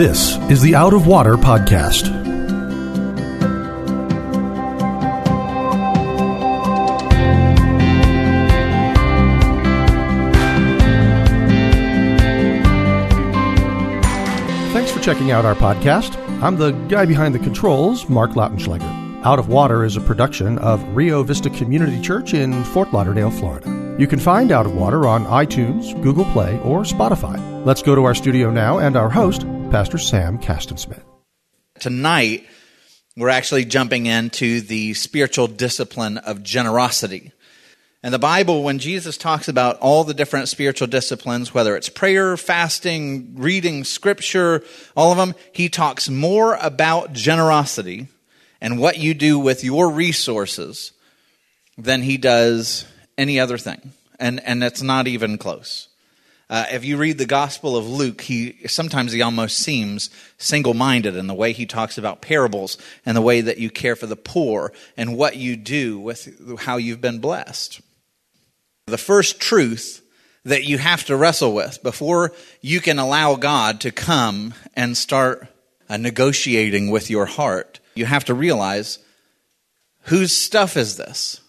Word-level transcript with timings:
This 0.00 0.38
is 0.50 0.62
the 0.62 0.74
Out 0.74 0.94
of 0.94 1.06
Water 1.06 1.34
Podcast. 1.34 2.04
Thanks 14.72 14.90
for 14.90 15.00
checking 15.00 15.32
out 15.32 15.44
our 15.44 15.54
podcast. 15.54 16.16
I'm 16.42 16.56
the 16.56 16.70
guy 16.88 17.04
behind 17.04 17.34
the 17.34 17.38
controls, 17.38 18.08
Mark 18.08 18.30
Lautenschlager. 18.30 19.22
Out 19.22 19.38
of 19.38 19.50
Water 19.50 19.84
is 19.84 19.98
a 19.98 20.00
production 20.00 20.56
of 20.60 20.82
Rio 20.96 21.22
Vista 21.22 21.50
Community 21.50 22.00
Church 22.00 22.32
in 22.32 22.64
Fort 22.64 22.90
Lauderdale, 22.94 23.30
Florida. 23.30 23.96
You 23.98 24.06
can 24.06 24.18
find 24.18 24.50
Out 24.50 24.64
of 24.64 24.74
Water 24.74 25.06
on 25.06 25.26
iTunes, 25.26 25.92
Google 26.02 26.24
Play, 26.32 26.58
or 26.60 26.84
Spotify. 26.84 27.36
Let's 27.66 27.82
go 27.82 27.94
to 27.94 28.04
our 28.04 28.14
studio 28.14 28.50
now 28.50 28.78
and 28.78 28.96
our 28.96 29.10
host, 29.10 29.44
Pastor 29.70 29.98
Sam 29.98 30.36
Kastensmidt. 30.36 31.04
Tonight, 31.78 32.44
we're 33.16 33.28
actually 33.28 33.64
jumping 33.64 34.06
into 34.06 34.62
the 34.62 34.94
spiritual 34.94 35.46
discipline 35.46 36.18
of 36.18 36.42
generosity. 36.42 37.30
And 38.02 38.12
the 38.12 38.18
Bible, 38.18 38.64
when 38.64 38.80
Jesus 38.80 39.16
talks 39.16 39.46
about 39.46 39.78
all 39.78 40.02
the 40.02 40.12
different 40.12 40.48
spiritual 40.48 40.88
disciplines, 40.88 41.54
whether 41.54 41.76
it's 41.76 41.88
prayer, 41.88 42.36
fasting, 42.36 43.36
reading 43.36 43.84
scripture, 43.84 44.64
all 44.96 45.12
of 45.12 45.18
them, 45.18 45.36
he 45.52 45.68
talks 45.68 46.08
more 46.08 46.56
about 46.60 47.12
generosity 47.12 48.08
and 48.60 48.80
what 48.80 48.98
you 48.98 49.14
do 49.14 49.38
with 49.38 49.62
your 49.62 49.88
resources 49.88 50.90
than 51.78 52.02
he 52.02 52.16
does 52.16 52.86
any 53.16 53.38
other 53.38 53.56
thing. 53.56 53.92
And, 54.18 54.40
and 54.44 54.64
it's 54.64 54.82
not 54.82 55.06
even 55.06 55.38
close. 55.38 55.89
Uh, 56.50 56.66
if 56.72 56.84
you 56.84 56.96
read 56.96 57.16
the 57.16 57.26
Gospel 57.26 57.76
of 57.76 57.88
Luke, 57.88 58.22
he 58.22 58.66
sometimes 58.66 59.12
he 59.12 59.22
almost 59.22 59.56
seems 59.56 60.10
single-minded 60.36 61.14
in 61.14 61.28
the 61.28 61.34
way 61.34 61.52
he 61.52 61.64
talks 61.64 61.96
about 61.96 62.20
parables 62.20 62.76
and 63.06 63.16
the 63.16 63.22
way 63.22 63.40
that 63.40 63.58
you 63.58 63.70
care 63.70 63.94
for 63.94 64.06
the 64.06 64.16
poor 64.16 64.72
and 64.96 65.16
what 65.16 65.36
you 65.36 65.56
do 65.56 66.00
with 66.00 66.58
how 66.62 66.76
you've 66.76 67.00
been 67.00 67.20
blessed. 67.20 67.80
The 68.86 68.98
first 68.98 69.38
truth 69.38 70.02
that 70.44 70.64
you 70.64 70.78
have 70.78 71.04
to 71.04 71.16
wrestle 71.16 71.54
with 71.54 71.84
before 71.84 72.32
you 72.60 72.80
can 72.80 72.98
allow 72.98 73.36
God 73.36 73.80
to 73.82 73.92
come 73.92 74.54
and 74.74 74.96
start 74.96 75.46
uh, 75.88 75.98
negotiating 75.98 76.90
with 76.90 77.10
your 77.10 77.26
heart, 77.26 77.78
you 77.94 78.06
have 78.06 78.24
to 78.24 78.34
realize 78.34 78.98
whose 80.04 80.32
stuff 80.32 80.76
is 80.76 80.96
this? 80.96 81.40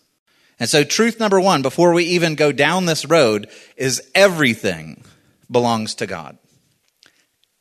And 0.61 0.69
so, 0.69 0.83
truth 0.83 1.19
number 1.19 1.41
one, 1.41 1.63
before 1.63 1.91
we 1.91 2.03
even 2.03 2.35
go 2.35 2.51
down 2.51 2.85
this 2.85 3.03
road, 3.03 3.49
is 3.77 3.99
everything 4.13 5.03
belongs 5.49 5.95
to 5.95 6.05
God. 6.05 6.37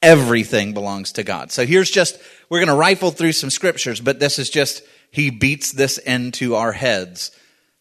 Everything 0.03 0.75
belongs 0.75 1.13
to 1.13 1.23
God. 1.23 1.51
So, 1.51 1.65
here's 1.65 1.91
just, 1.91 2.21
we're 2.51 2.59
going 2.59 2.69
to 2.69 2.75
rifle 2.75 3.11
through 3.11 3.33
some 3.33 3.49
scriptures, 3.49 4.03
but 4.03 4.21
this 4.21 4.39
is 4.39 4.51
just, 4.51 4.83
he 5.11 5.31
beats 5.31 5.73
this 5.73 5.97
into 5.97 6.57
our 6.57 6.73
heads 6.73 7.31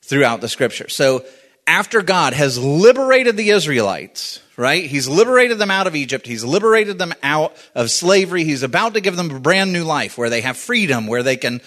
throughout 0.01 0.39
the 0.39 0.47
scripture. 0.47 0.87
So, 0.87 1.25
after 1.67 2.01
God 2.01 2.31
has 2.31 2.57
liberated 2.57 3.35
the 3.35 3.49
Israelites, 3.49 4.39
right? 4.55 4.85
He's 4.85 5.09
liberated 5.09 5.57
them 5.57 5.69
out 5.69 5.85
of 5.85 5.97
Egypt. 5.97 6.27
He's 6.27 6.45
liberated 6.45 6.97
them 6.97 7.13
out 7.23 7.57
of 7.75 7.91
slavery. 7.91 8.45
He's 8.45 8.63
about 8.63 8.93
to 8.93 9.01
give 9.01 9.17
them 9.17 9.31
a 9.31 9.39
brand 9.41 9.73
new 9.73 9.83
life 9.83 10.17
where 10.17 10.29
they 10.29 10.41
have 10.41 10.55
freedom, 10.55 11.07
where 11.07 11.23
they 11.23 11.35
can 11.35 11.59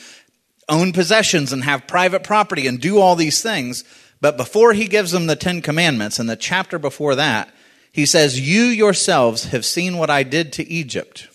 own 0.68 0.92
possessions 0.92 1.52
and 1.52 1.64
have 1.64 1.86
private 1.86 2.22
property 2.22 2.66
and 2.66 2.80
do 2.80 2.98
all 2.98 3.16
these 3.16 3.42
things. 3.42 3.84
But 4.20 4.36
before 4.36 4.72
he 4.72 4.86
gives 4.86 5.10
them 5.10 5.26
the 5.26 5.36
Ten 5.36 5.62
Commandments, 5.62 6.18
in 6.18 6.26
the 6.26 6.36
chapter 6.36 6.78
before 6.78 7.14
that, 7.16 7.52
he 7.92 8.06
says, 8.06 8.40
You 8.40 8.62
yourselves 8.62 9.46
have 9.46 9.64
seen 9.64 9.98
what 9.98 10.10
I 10.10 10.22
did 10.22 10.52
to 10.54 10.68
Egypt 10.68 11.28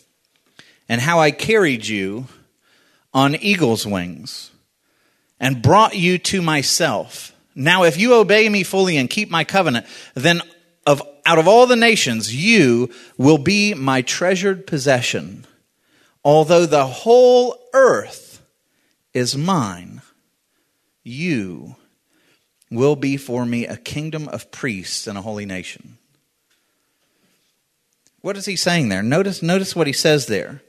and 0.89 1.01
how 1.01 1.19
I 1.19 1.31
carried 1.31 1.87
you 1.87 2.27
on 3.13 3.35
eagle's 3.35 3.85
wings 3.85 4.51
and 5.39 5.61
brought 5.61 5.95
you 5.95 6.17
to 6.17 6.41
myself. 6.41 7.33
Now, 7.55 7.83
if 7.83 7.97
you 7.97 8.13
obey 8.13 8.47
me 8.49 8.63
fully 8.63 8.97
and 8.97 9.09
keep 9.09 9.29
my 9.29 9.43
covenant, 9.43 9.85
then 10.13 10.41
of, 10.85 11.01
out 11.25 11.39
of 11.39 11.47
all 11.47 11.67
the 11.67 11.75
nations, 11.75 12.33
you 12.33 12.89
will 13.17 13.37
be 13.37 13.73
my 13.73 14.01
treasured 14.01 14.65
possession. 14.65 15.45
Although 16.23 16.65
the 16.65 16.85
whole 16.85 17.59
earth 17.73 18.26
is 19.17 19.35
mine, 19.35 20.03
you 21.03 21.75
will 22.69 22.95
be 22.95 23.17
for 23.17 23.47
me 23.47 23.65
a 23.65 23.75
kingdom 23.75 24.27
of 24.27 24.51
priests 24.51 25.07
and 25.07 25.17
a 25.17 25.23
holy 25.23 25.45
nation. 25.45 25.97
What 28.21 28.37
is 28.37 28.45
he 28.45 28.55
saying 28.55 28.89
there? 28.89 29.01
Notice, 29.01 29.41
notice 29.41 29.75
what 29.75 29.87
he 29.87 29.93
says 29.93 30.27
there. 30.27 30.61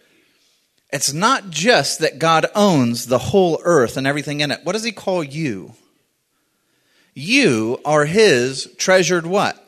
It's 0.91 1.12
not 1.12 1.50
just 1.50 1.98
that 1.98 2.19
God 2.19 2.47
owns 2.54 3.06
the 3.06 3.19
whole 3.19 3.60
earth 3.64 3.98
and 3.98 4.06
everything 4.06 4.41
in 4.41 4.50
it. 4.50 4.60
What 4.64 4.72
does 4.72 4.84
he 4.84 4.92
call 4.92 5.22
you? 5.22 5.75
You 7.12 7.82
are 7.84 8.06
his 8.06 8.75
treasured 8.78 9.26
what? 9.26 9.62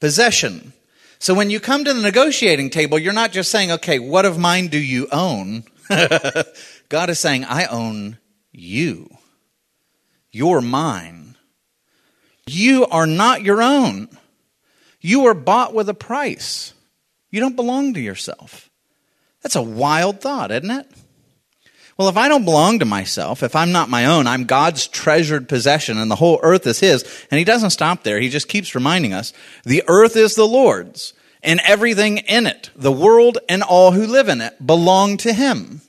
Possession. 0.00 0.72
So 1.20 1.32
when 1.32 1.50
you 1.50 1.60
come 1.60 1.84
to 1.84 1.94
the 1.94 2.02
negotiating 2.02 2.70
table, 2.70 2.98
you're 2.98 3.12
not 3.12 3.30
just 3.30 3.52
saying, 3.52 3.70
okay, 3.70 4.00
what 4.00 4.24
of 4.24 4.36
mine 4.36 4.66
do 4.66 4.78
you 4.78 5.06
own? 5.12 5.62
God 6.92 7.08
is 7.08 7.18
saying, 7.18 7.46
I 7.46 7.64
own 7.64 8.18
you. 8.52 9.08
You're 10.30 10.60
mine. 10.60 11.36
You 12.46 12.84
are 12.84 13.06
not 13.06 13.40
your 13.40 13.62
own. 13.62 14.10
You 15.00 15.24
are 15.24 15.32
bought 15.32 15.72
with 15.72 15.88
a 15.88 15.94
price. 15.94 16.74
You 17.30 17.40
don't 17.40 17.56
belong 17.56 17.94
to 17.94 18.00
yourself. 18.00 18.68
That's 19.40 19.56
a 19.56 19.62
wild 19.62 20.20
thought, 20.20 20.50
isn't 20.50 20.70
it? 20.70 20.86
Well, 21.96 22.10
if 22.10 22.18
I 22.18 22.28
don't 22.28 22.44
belong 22.44 22.80
to 22.80 22.84
myself, 22.84 23.42
if 23.42 23.56
I'm 23.56 23.72
not 23.72 23.88
my 23.88 24.04
own, 24.04 24.26
I'm 24.26 24.44
God's 24.44 24.86
treasured 24.86 25.48
possession 25.48 25.96
and 25.96 26.10
the 26.10 26.16
whole 26.16 26.40
earth 26.42 26.66
is 26.66 26.80
His. 26.80 27.04
And 27.30 27.38
He 27.38 27.44
doesn't 27.44 27.70
stop 27.70 28.02
there. 28.02 28.20
He 28.20 28.28
just 28.28 28.48
keeps 28.48 28.74
reminding 28.74 29.14
us 29.14 29.32
the 29.64 29.82
earth 29.88 30.14
is 30.14 30.34
the 30.34 30.46
Lord's 30.46 31.14
and 31.42 31.58
everything 31.64 32.18
in 32.18 32.46
it, 32.46 32.68
the 32.76 32.92
world 32.92 33.38
and 33.48 33.62
all 33.62 33.92
who 33.92 34.06
live 34.06 34.28
in 34.28 34.42
it, 34.42 34.66
belong 34.66 35.16
to 35.16 35.32
Him. 35.32 35.80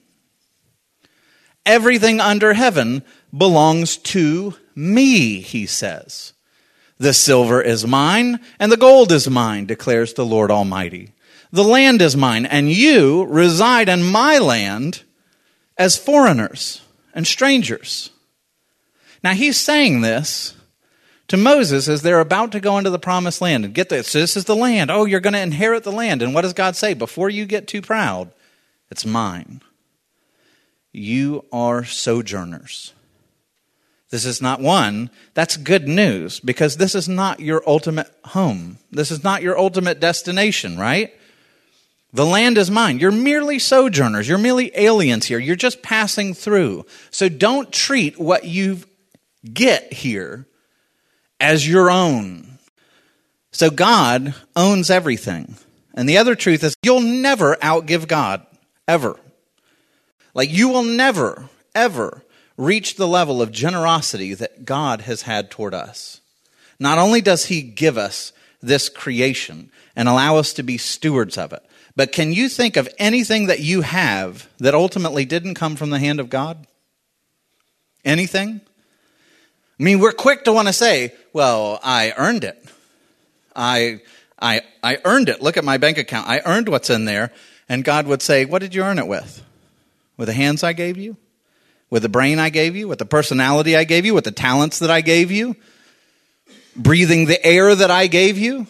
Everything 1.65 2.19
under 2.19 2.53
heaven 2.53 3.03
belongs 3.35 3.97
to 3.97 4.55
me, 4.75 5.39
he 5.39 5.65
says. 5.65 6.33
The 6.97 7.13
silver 7.13 7.61
is 7.61 7.87
mine, 7.87 8.39
and 8.59 8.71
the 8.71 8.77
gold 8.77 9.11
is 9.11 9.29
mine, 9.29 9.65
declares 9.65 10.13
the 10.13 10.25
Lord 10.25 10.51
Almighty. 10.51 11.13
The 11.51 11.63
land 11.63 12.01
is 12.01 12.17
mine, 12.17 12.45
and 12.45 12.71
you 12.71 13.25
reside 13.25 13.89
in 13.89 14.03
my 14.03 14.37
land 14.37 15.03
as 15.77 15.97
foreigners 15.97 16.81
and 17.13 17.25
strangers. 17.27 18.09
Now 19.23 19.33
he's 19.33 19.57
saying 19.57 20.01
this 20.01 20.55
to 21.27 21.37
Moses 21.37 21.87
as 21.87 22.01
they're 22.01 22.19
about 22.19 22.51
to 22.51 22.59
go 22.59 22.77
into 22.77 22.89
the 22.89 22.99
promised 22.99 23.41
land. 23.41 23.65
And 23.65 23.73
get 23.73 23.89
this, 23.89 24.11
this 24.11 24.35
is 24.35 24.45
the 24.45 24.55
land. 24.55 24.91
Oh, 24.91 25.05
you're 25.05 25.19
going 25.19 25.33
to 25.33 25.39
inherit 25.39 25.83
the 25.83 25.91
land. 25.91 26.21
And 26.21 26.33
what 26.33 26.41
does 26.41 26.53
God 26.53 26.75
say? 26.75 26.93
Before 26.93 27.29
you 27.29 27.45
get 27.45 27.67
too 27.67 27.81
proud, 27.81 28.31
it's 28.91 29.05
mine. 29.05 29.61
You 30.93 31.43
are 31.51 31.83
sojourners. 31.83 32.93
This 34.11 34.25
is 34.25 34.43
not 34.43 34.61
one. 34.61 35.09
That's 35.33 35.57
good 35.57 35.87
news 35.87 36.39
because 36.39 36.77
this 36.77 36.93
is 36.93 37.09
not 37.09 37.39
your 37.39 37.63
ultimate 37.65 38.11
home. 38.25 38.77
This 38.91 39.09
is 39.09 39.23
not 39.23 39.41
your 39.41 39.57
ultimate 39.57 39.99
destination, 39.99 40.77
right? 40.77 41.11
The 42.13 42.25
land 42.25 42.59
is 42.59 42.69
mine. 42.69 42.99
You're 42.99 43.11
merely 43.11 43.57
sojourners. 43.57 44.29
You're 44.29 44.37
merely 44.37 44.71
aliens 44.75 45.25
here. 45.25 45.39
You're 45.39 45.55
just 45.55 45.81
passing 45.81 46.35
through. 46.35 46.85
So 47.09 47.27
don't 47.27 47.71
treat 47.71 48.19
what 48.19 48.45
you 48.45 48.81
get 49.51 49.91
here 49.91 50.45
as 51.39 51.67
your 51.67 51.89
own. 51.89 52.59
So 53.51 53.71
God 53.71 54.35
owns 54.55 54.91
everything. 54.91 55.55
And 55.95 56.07
the 56.07 56.19
other 56.19 56.35
truth 56.35 56.63
is 56.63 56.75
you'll 56.83 57.01
never 57.01 57.55
outgive 57.55 58.07
God, 58.07 58.45
ever. 58.87 59.17
Like 60.33 60.51
you 60.51 60.69
will 60.69 60.83
never, 60.83 61.49
ever 61.75 62.23
reach 62.57 62.95
the 62.95 63.07
level 63.07 63.41
of 63.41 63.51
generosity 63.51 64.33
that 64.33 64.65
God 64.65 65.01
has 65.01 65.23
had 65.23 65.51
toward 65.51 65.73
us. 65.73 66.21
Not 66.79 66.97
only 66.97 67.21
does 67.21 67.45
He 67.45 67.61
give 67.61 67.97
us 67.97 68.33
this 68.61 68.89
creation 68.89 69.71
and 69.95 70.07
allow 70.07 70.37
us 70.37 70.53
to 70.53 70.63
be 70.63 70.77
stewards 70.77 71.37
of 71.37 71.53
it, 71.53 71.63
but 71.95 72.11
can 72.11 72.33
you 72.33 72.49
think 72.49 72.75
of 72.77 72.89
anything 72.97 73.47
that 73.47 73.59
you 73.59 73.81
have 73.81 74.49
that 74.57 74.73
ultimately 74.73 75.25
didn't 75.25 75.53
come 75.55 75.75
from 75.75 75.91
the 75.91 75.99
hand 75.99 76.19
of 76.19 76.29
God? 76.29 76.65
Anything? 78.03 78.61
I 79.79 79.83
mean, 79.83 79.99
we're 79.99 80.11
quick 80.11 80.45
to 80.45 80.53
want 80.53 80.67
to 80.67 80.73
say, 80.73 81.13
well, 81.33 81.79
I 81.83 82.13
earned 82.17 82.43
it. 82.43 82.63
I, 83.55 84.01
I, 84.41 84.61
I 84.81 84.97
earned 85.05 85.29
it. 85.29 85.41
Look 85.41 85.57
at 85.57 85.63
my 85.63 85.77
bank 85.77 85.97
account. 85.97 86.27
I 86.27 86.41
earned 86.45 86.69
what's 86.69 86.89
in 86.89 87.05
there. 87.05 87.31
And 87.69 87.83
God 87.83 88.07
would 88.07 88.21
say, 88.21 88.45
what 88.45 88.59
did 88.59 88.73
you 88.75 88.83
earn 88.83 88.99
it 88.99 89.07
with? 89.07 89.43
With 90.17 90.27
the 90.27 90.33
hands 90.33 90.63
I 90.63 90.73
gave 90.73 90.97
you? 90.97 91.17
With 91.89 92.03
the 92.03 92.09
brain 92.09 92.39
I 92.39 92.49
gave 92.49 92.75
you? 92.75 92.87
With 92.87 92.99
the 92.99 93.05
personality 93.05 93.75
I 93.75 93.83
gave 93.83 94.05
you? 94.05 94.13
With 94.13 94.23
the 94.23 94.31
talents 94.31 94.79
that 94.79 94.91
I 94.91 95.01
gave 95.01 95.31
you? 95.31 95.55
Breathing 96.75 97.25
the 97.25 97.43
air 97.45 97.75
that 97.75 97.91
I 97.91 98.07
gave 98.07 98.37
you? 98.37 98.67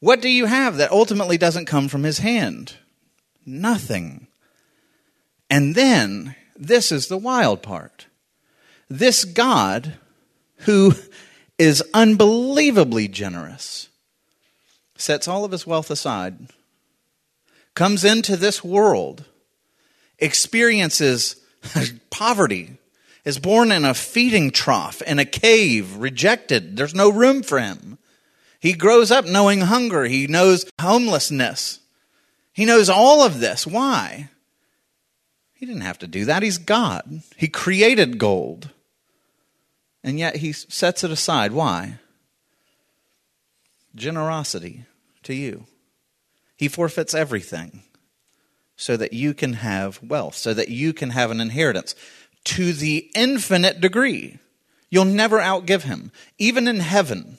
What 0.00 0.20
do 0.20 0.28
you 0.28 0.46
have 0.46 0.78
that 0.78 0.90
ultimately 0.90 1.38
doesn't 1.38 1.66
come 1.66 1.88
from 1.88 2.02
his 2.02 2.18
hand? 2.18 2.74
Nothing. 3.46 4.26
And 5.48 5.74
then, 5.74 6.34
this 6.56 6.90
is 6.90 7.06
the 7.06 7.18
wild 7.18 7.62
part. 7.62 8.06
This 8.88 9.24
God, 9.24 9.94
who 10.58 10.94
is 11.58 11.84
unbelievably 11.94 13.08
generous, 13.08 13.88
sets 14.96 15.28
all 15.28 15.44
of 15.44 15.52
his 15.52 15.66
wealth 15.66 15.90
aside, 15.90 16.48
comes 17.74 18.04
into 18.04 18.36
this 18.36 18.64
world, 18.64 19.24
experiences 20.22 21.36
poverty, 22.10 22.78
is 23.24 23.38
born 23.38 23.70
in 23.70 23.84
a 23.84 23.94
feeding 23.94 24.50
trough, 24.50 25.02
in 25.02 25.18
a 25.18 25.24
cave, 25.24 25.96
rejected. 25.96 26.76
There's 26.76 26.94
no 26.94 27.10
room 27.10 27.42
for 27.42 27.60
him. 27.60 27.98
He 28.58 28.72
grows 28.72 29.10
up 29.10 29.26
knowing 29.26 29.62
hunger. 29.62 30.04
He 30.04 30.26
knows 30.26 30.64
homelessness. 30.80 31.80
He 32.52 32.64
knows 32.64 32.88
all 32.88 33.22
of 33.22 33.40
this. 33.40 33.66
Why? 33.66 34.30
He 35.54 35.66
didn't 35.66 35.82
have 35.82 35.98
to 36.00 36.06
do 36.06 36.24
that. 36.24 36.42
He's 36.42 36.58
God. 36.58 37.22
He 37.36 37.48
created 37.48 38.18
gold. 38.18 38.70
And 40.04 40.18
yet 40.18 40.36
he 40.36 40.52
sets 40.52 41.04
it 41.04 41.10
aside. 41.10 41.52
Why? 41.52 41.98
Generosity 43.94 44.84
to 45.22 45.34
you. 45.34 45.66
He 46.56 46.68
forfeits 46.68 47.14
everything 47.14 47.82
so 48.82 48.96
that 48.96 49.12
you 49.12 49.34
can 49.34 49.54
have 49.54 50.02
wealth, 50.02 50.34
so 50.34 50.52
that 50.52 50.68
you 50.68 50.92
can 50.92 51.10
have 51.10 51.30
an 51.30 51.40
inheritance 51.40 51.94
to 52.44 52.72
the 52.72 53.10
infinite 53.14 53.80
degree. 53.80 54.38
You'll 54.90 55.04
never 55.04 55.38
outgive 55.38 55.82
him. 55.82 56.12
Even 56.38 56.68
in 56.68 56.80
heaven, 56.80 57.38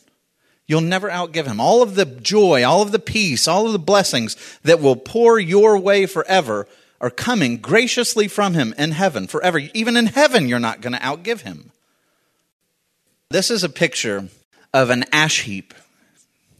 You'll 0.65 0.81
never 0.81 1.09
outgive 1.09 1.45
him. 1.45 1.59
All 1.59 1.81
of 1.81 1.95
the 1.95 2.05
joy, 2.05 2.63
all 2.63 2.81
of 2.81 2.91
the 2.91 2.99
peace, 2.99 3.47
all 3.47 3.65
of 3.65 3.73
the 3.73 3.79
blessings 3.79 4.37
that 4.63 4.79
will 4.79 4.95
pour 4.95 5.37
your 5.37 5.77
way 5.77 6.05
forever 6.05 6.67
are 7.01 7.09
coming 7.09 7.57
graciously 7.57 8.29
from 8.29 8.53
him 8.53 8.73
in 8.77 8.91
heaven 8.91 9.27
forever. 9.27 9.59
Even 9.73 9.97
in 9.97 10.05
heaven, 10.05 10.47
you're 10.47 10.59
not 10.59 10.79
going 10.79 10.93
to 10.93 10.99
outgive 10.99 11.41
him. 11.41 11.71
This 13.29 13.51
is 13.51 13.63
a 13.63 13.69
picture 13.69 14.29
of 14.73 14.89
an 14.89 15.03
ash 15.11 15.41
heap. 15.41 15.73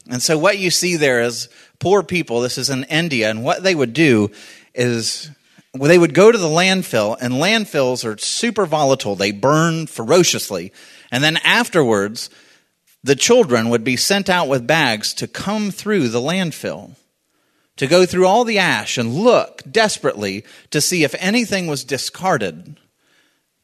And 0.09 0.21
so, 0.21 0.37
what 0.37 0.57
you 0.57 0.69
see 0.69 0.97
there 0.97 1.21
is 1.21 1.47
poor 1.79 2.03
people. 2.03 2.41
This 2.41 2.57
is 2.57 2.69
in 2.69 2.83
India. 2.85 3.29
And 3.29 3.41
what 3.41 3.63
they 3.63 3.73
would 3.73 3.93
do 3.93 4.31
is 4.73 5.29
well, 5.75 5.89
they 5.89 5.97
would 5.97 6.13
go 6.13 6.31
to 6.31 6.37
the 6.37 6.45
landfill, 6.45 7.17
and 7.19 7.33
landfills 7.33 8.05
are 8.05 8.17
super 8.19 8.67
volatile. 8.67 9.15
They 9.15 9.31
burn 9.31 9.87
ferociously. 9.87 10.71
And 11.11 11.23
then 11.23 11.37
afterwards, 11.37 12.29
the 13.03 13.15
children 13.15 13.69
would 13.69 13.83
be 13.83 13.97
sent 13.97 14.29
out 14.29 14.47
with 14.47 14.67
bags 14.67 15.15
to 15.15 15.27
come 15.27 15.71
through 15.71 16.09
the 16.09 16.21
landfill, 16.21 16.95
to 17.77 17.87
go 17.87 18.05
through 18.05 18.27
all 18.27 18.43
the 18.43 18.59
ash 18.59 18.99
and 18.99 19.15
look 19.15 19.63
desperately 19.69 20.45
to 20.69 20.79
see 20.79 21.03
if 21.03 21.15
anything 21.17 21.65
was 21.65 21.83
discarded 21.83 22.79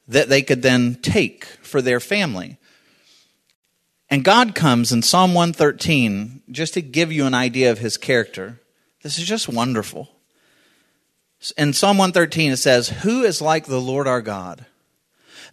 that 0.08 0.30
they 0.30 0.42
could 0.42 0.64
then 0.64 0.96
take 0.96 1.46
for 1.62 1.80
their 1.80 2.00
family. 2.00 2.58
And 4.10 4.24
God 4.24 4.56
comes 4.56 4.92
in 4.92 5.04
Psalm 5.04 5.36
113 5.36 6.42
just 6.50 6.74
to 6.74 6.82
give 6.82 7.12
you 7.12 7.28
an 7.28 7.36
idea 7.36 7.72
of 7.72 7.78
his 7.78 7.98
character. 7.98 8.60
This 9.04 9.20
is 9.20 9.26
just 9.26 9.48
wonderful. 9.48 10.10
In 11.58 11.74
Psalm 11.74 11.98
113, 11.98 12.52
it 12.52 12.58
says, 12.58 12.90
Who 12.90 13.24
is 13.24 13.42
like 13.42 13.66
the 13.66 13.82
Lord 13.82 14.08
our 14.08 14.22
God? 14.22 14.66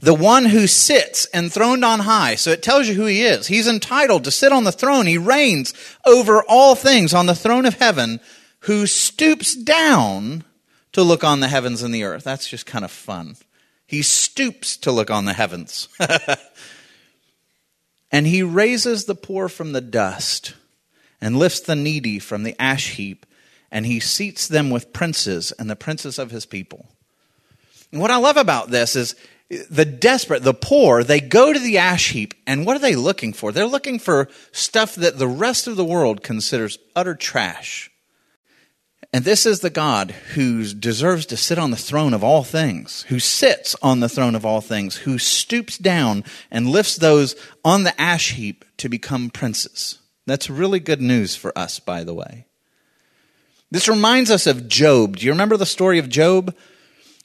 the 0.01 0.15
one 0.15 0.45
who 0.47 0.67
sits 0.67 1.27
enthroned 1.33 1.85
on 1.85 2.01
high. 2.01 2.35
So 2.35 2.51
it 2.51 2.63
tells 2.63 2.89
you 2.89 2.95
who 2.95 3.07
he 3.07 3.23
is. 3.23 3.47
He's 3.47 3.69
entitled 3.69 4.25
to 4.25 4.31
sit 4.31 4.53
on 4.53 4.65
the 4.65 4.73
throne. 4.73 5.07
He 5.07 5.19
reigns 5.19 5.73
over 6.05 6.43
all 6.49 6.75
things 6.75 7.15
on 7.15 7.27
the 7.27 7.35
throne 7.35 7.67
of 7.67 7.75
heaven, 7.75 8.21
who 8.61 8.87
stoops 8.87 9.55
down 9.55 10.45
to 10.93 11.03
look 11.03 11.25
on 11.25 11.41
the 11.41 11.49
heavens 11.49 11.83
and 11.83 11.95
the 11.95 12.05
earth. 12.05 12.25
That's 12.25 12.49
just 12.49 12.67
kind 12.67 12.85
of 12.85 12.91
fun. 12.91 13.37
He 13.87 14.03
stoops 14.03 14.77
to 14.79 14.93
look 14.93 15.11
on 15.11 15.25
the 15.25 15.33
heavens. 15.33 15.89
and 18.13 18.27
he 18.27 18.43
raises 18.43 19.05
the 19.05 19.15
poor 19.15 19.49
from 19.49 19.73
the 19.73 19.81
dust 19.81 20.55
and 21.21 21.39
lifts 21.39 21.61
the 21.61 21.77
needy 21.77 22.19
from 22.19 22.43
the 22.43 22.61
ash 22.61 22.95
heap, 22.95 23.25
and 23.77 23.85
he 23.85 24.01
seats 24.01 24.49
them 24.49 24.71
with 24.71 24.95
princes 24.95 25.53
and 25.53 25.69
the 25.69 25.77
princes 25.77 26.19
of 26.19 26.31
his 26.31 26.47
people. 26.47 26.87
And 27.93 28.01
what 28.01 28.11
I 28.11 28.17
love 28.17 28.39
about 28.39 28.71
this 28.71 28.97
is 28.97 29.15
the 29.69 29.85
desperate, 29.85 30.43
the 30.43 30.55
poor, 30.55 31.05
they 31.05 31.21
go 31.21 31.53
to 31.53 31.59
the 31.59 31.77
ash 31.77 32.11
heap, 32.13 32.33
and 32.47 32.65
what 32.65 32.75
are 32.77 32.81
they 32.81 32.97
looking 32.97 33.35
for? 33.35 33.53
They're 33.53 33.67
looking 33.67 33.99
for 33.99 34.31
stuff 34.51 34.95
that 34.95 35.19
the 35.19 35.29
rest 35.29 35.67
of 35.67 35.77
the 35.77 35.85
world 35.85 36.23
considers 36.23 36.79
utter 36.97 37.15
trash. 37.15 37.91
And 39.13 39.27
this 39.27 39.45
is 39.45 39.61
the 39.61 39.69
God 39.69 40.13
who 40.33 40.65
deserves 40.73 41.27
to 41.27 41.37
sit 41.37 41.59
on 41.59 41.71
the 41.71 41.77
throne 41.77 42.15
of 42.15 42.25
all 42.25 42.45
things, 42.45 43.03
who 43.09 43.21
sits 43.21 43.77
on 43.83 44.01
the 44.01 44.09
throne 44.09 44.35
of 44.35 44.47
all 44.47 44.63
things, 44.63 44.97
who 44.97 45.19
stoops 45.19 45.77
down 45.77 46.25
and 46.51 46.71
lifts 46.71 46.97
those 46.97 47.37
on 47.63 47.83
the 47.83 48.01
ash 48.01 48.33
heap 48.33 48.65
to 48.79 48.89
become 48.89 49.29
princes. 49.29 49.99
That's 50.25 50.49
really 50.49 50.81
good 50.81 51.03
news 51.03 51.37
for 51.37 51.57
us, 51.59 51.79
by 51.79 52.05
the 52.05 52.15
way. 52.15 52.46
This 53.71 53.89
reminds 53.89 54.31
us 54.31 54.47
of 54.47 54.69
Job. 54.69 55.17
Do 55.17 55.27
you 55.27 55.33
remember 55.33 55.57
the 55.57 55.67
story 55.67 55.99
of 55.99 56.09
Job? 56.09 56.55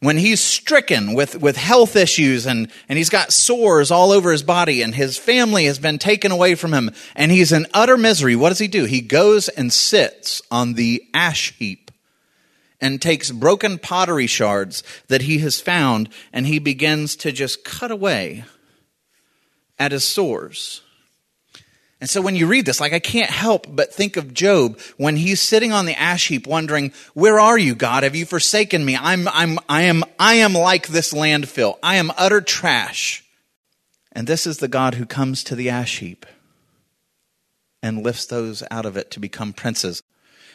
when 0.02 0.18
he's 0.18 0.42
stricken 0.42 1.14
with, 1.14 1.40
with 1.40 1.56
health 1.56 1.96
issues 1.96 2.48
and, 2.48 2.72
and 2.90 2.98
he's 2.98 3.10
got 3.10 3.32
sores 3.32 3.92
all 3.92 4.12
over 4.12 4.32
his 4.32 4.42
body 4.42 4.82
and 4.82 4.96
his 4.96 5.16
family 5.16 5.66
has 5.66 5.78
been 5.78 6.00
taken 6.00 6.32
away 6.32 6.56
from 6.56 6.74
him 6.74 6.90
and 7.16 7.32
he's 7.32 7.52
in 7.52 7.68
utter 7.72 7.98
misery, 7.98 8.36
what 8.36 8.50
does 8.50 8.60
he 8.60 8.68
do? 8.68 8.86
He 8.86 9.00
goes 9.00 9.48
and 9.48 9.72
sits 9.72 10.42
on 10.50 10.74
the 10.74 11.04
ash 11.14 11.54
heap 11.58 11.92
and 12.82 13.00
takes 13.00 13.30
broken 13.30 13.78
pottery 13.78 14.26
shards 14.26 14.84
that 15.08 15.22
he 15.22 15.38
has 15.38 15.62
found 15.62 16.10
and 16.34 16.48
he 16.48 16.58
begins 16.58 17.16
to 17.18 17.32
just 17.32 17.64
cut 17.64 17.92
away 17.92 18.44
at 19.78 19.92
his 19.92 20.04
sores. 20.04 20.82
And 22.02 22.10
so 22.10 22.20
when 22.20 22.36
you 22.36 22.48
read 22.48 22.66
this, 22.66 22.82
like 22.82 22.94
I 22.94 23.00
can't 23.00 23.30
help 23.30 23.68
but 23.70 23.94
think 23.94 24.18
of 24.18 24.34
Job 24.34 24.80
when 24.98 25.16
he's 25.16 25.40
sitting 25.40 25.72
on 25.72 25.86
the 25.86 25.98
ash 25.98 26.28
heap 26.28 26.48
wondering, 26.48 26.92
where 27.14 27.40
are 27.40 27.60
you, 27.60 27.76
God? 27.76 28.02
Have 28.02 28.16
you 28.16 28.26
forsaken 28.26 28.84
me? 28.84 28.98
I'm, 29.00 29.28
I'm, 29.28 29.60
I 29.70 29.84
am, 29.84 30.04
I 30.18 30.34
am 30.36 30.54
like 30.54 30.88
this 30.88 31.14
landfill. 31.14 31.78
I 31.84 31.98
am 31.98 32.12
utter 32.18 32.42
trash. 32.42 33.24
And 34.12 34.26
this 34.26 34.48
is 34.48 34.58
the 34.58 34.68
God 34.68 34.96
who 34.96 35.06
comes 35.06 35.44
to 35.44 35.56
the 35.56 35.70
ash 35.70 36.00
heap 36.00 36.26
and 37.84 38.04
lifts 38.04 38.26
those 38.26 38.64
out 38.72 38.88
of 38.88 38.98
it 38.98 39.12
to 39.12 39.20
become 39.20 39.54
princes. 39.54 40.02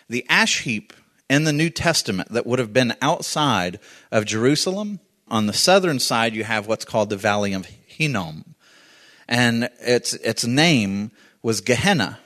The 0.09 0.27
ash 0.29 0.63
heap 0.63 0.93
in 1.31 1.45
the 1.45 1.53
New 1.53 1.71
Testament 1.71 2.33
that 2.33 2.47
would 2.47 2.59
have 2.59 2.73
been 2.73 2.95
outside 3.01 3.79
of 4.11 4.25
Jerusalem, 4.25 5.01
on 5.29 5.47
the 5.47 5.53
southern 5.53 5.99
side, 5.99 6.35
you 6.35 6.45
have 6.45 6.67
what's 6.67 6.85
called 6.85 7.11
the 7.11 7.17
Valley 7.17 7.53
of 7.53 7.67
Hinnom. 7.67 8.55
And 9.29 9.71
its, 9.81 10.15
its 10.15 10.45
name 10.45 11.11
was 11.47 11.61
Gehenna. 11.61 12.19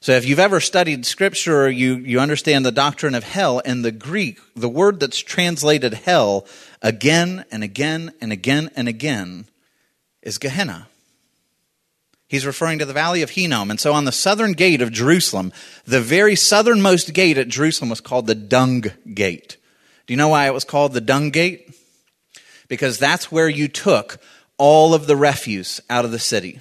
So 0.00 0.12
if 0.12 0.24
you've 0.24 0.38
ever 0.38 0.60
studied 0.60 1.04
scripture, 1.04 1.68
you, 1.68 1.96
you 1.96 2.20
understand 2.20 2.64
the 2.64 2.72
doctrine 2.72 3.14
of 3.14 3.22
hell. 3.22 3.58
In 3.58 3.82
the 3.82 3.92
Greek, 3.92 4.38
the 4.56 4.66
word 4.66 4.98
that's 4.98 5.18
translated 5.18 5.92
hell 5.92 6.46
again 6.80 7.44
and 7.52 7.62
again 7.62 8.14
and 8.18 8.32
again 8.32 8.70
and 8.74 8.88
again 8.88 9.44
is 10.22 10.38
Gehenna. 10.38 10.88
He's 12.28 12.46
referring 12.46 12.78
to 12.78 12.86
the 12.86 12.94
valley 12.94 13.20
of 13.20 13.28
Hinnom. 13.28 13.70
And 13.70 13.78
so 13.78 13.92
on 13.92 14.06
the 14.06 14.10
southern 14.10 14.52
gate 14.54 14.80
of 14.80 14.90
Jerusalem, 14.90 15.52
the 15.84 16.00
very 16.00 16.34
southernmost 16.34 17.12
gate 17.12 17.36
at 17.36 17.48
Jerusalem 17.48 17.90
was 17.90 18.00
called 18.00 18.26
the 18.26 18.34
Dung 18.34 18.86
Gate. 19.12 19.58
Do 20.06 20.14
you 20.14 20.16
know 20.16 20.28
why 20.28 20.46
it 20.46 20.54
was 20.54 20.64
called 20.64 20.94
the 20.94 21.02
Dung 21.02 21.28
Gate? 21.28 21.74
Because 22.68 22.98
that's 22.98 23.30
where 23.30 23.50
you 23.50 23.68
took 23.68 24.16
all 24.56 24.94
of 24.94 25.06
the 25.06 25.16
refuse 25.16 25.82
out 25.90 26.06
of 26.06 26.10
the 26.10 26.18
city. 26.18 26.60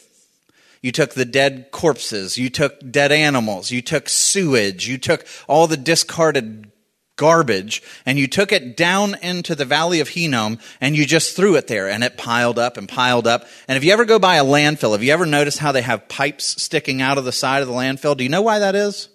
You 0.81 0.91
took 0.91 1.13
the 1.13 1.25
dead 1.25 1.71
corpses. 1.71 2.37
You 2.37 2.49
took 2.49 2.79
dead 2.91 3.11
animals. 3.11 3.71
You 3.71 3.81
took 3.81 4.07
sewage. 4.07 4.87
You 4.87 4.97
took 4.97 5.25
all 5.47 5.67
the 5.67 5.77
discarded 5.77 6.71
garbage 7.19 7.83
and 8.05 8.17
you 8.17 8.27
took 8.27 8.53
it 8.53 8.77
down 8.77 9.13
into 9.21 9.53
the 9.53 9.65
valley 9.65 9.99
of 9.99 10.07
Hinnom 10.07 10.57
and 10.79 10.95
you 10.95 11.05
just 11.05 11.35
threw 11.35 11.55
it 11.57 11.67
there 11.67 11.89
and 11.89 12.01
it 12.01 12.17
piled 12.17 12.57
up 12.57 12.77
and 12.77 12.87
piled 12.87 13.27
up. 13.27 13.45
And 13.67 13.75
if 13.75 13.83
you 13.83 13.91
ever 13.91 14.05
go 14.05 14.19
by 14.19 14.37
a 14.37 14.45
landfill, 14.45 14.93
have 14.93 15.03
you 15.03 15.11
ever 15.11 15.25
noticed 15.25 15.59
how 15.59 15.73
they 15.73 15.81
have 15.81 16.07
pipes 16.07 16.61
sticking 16.61 17.01
out 17.01 17.17
of 17.17 17.25
the 17.25 17.33
side 17.33 17.61
of 17.61 17.67
the 17.67 17.73
landfill? 17.73 18.15
Do 18.15 18.23
you 18.23 18.29
know 18.29 18.41
why 18.41 18.59
that 18.59 18.73
is? 18.73 19.09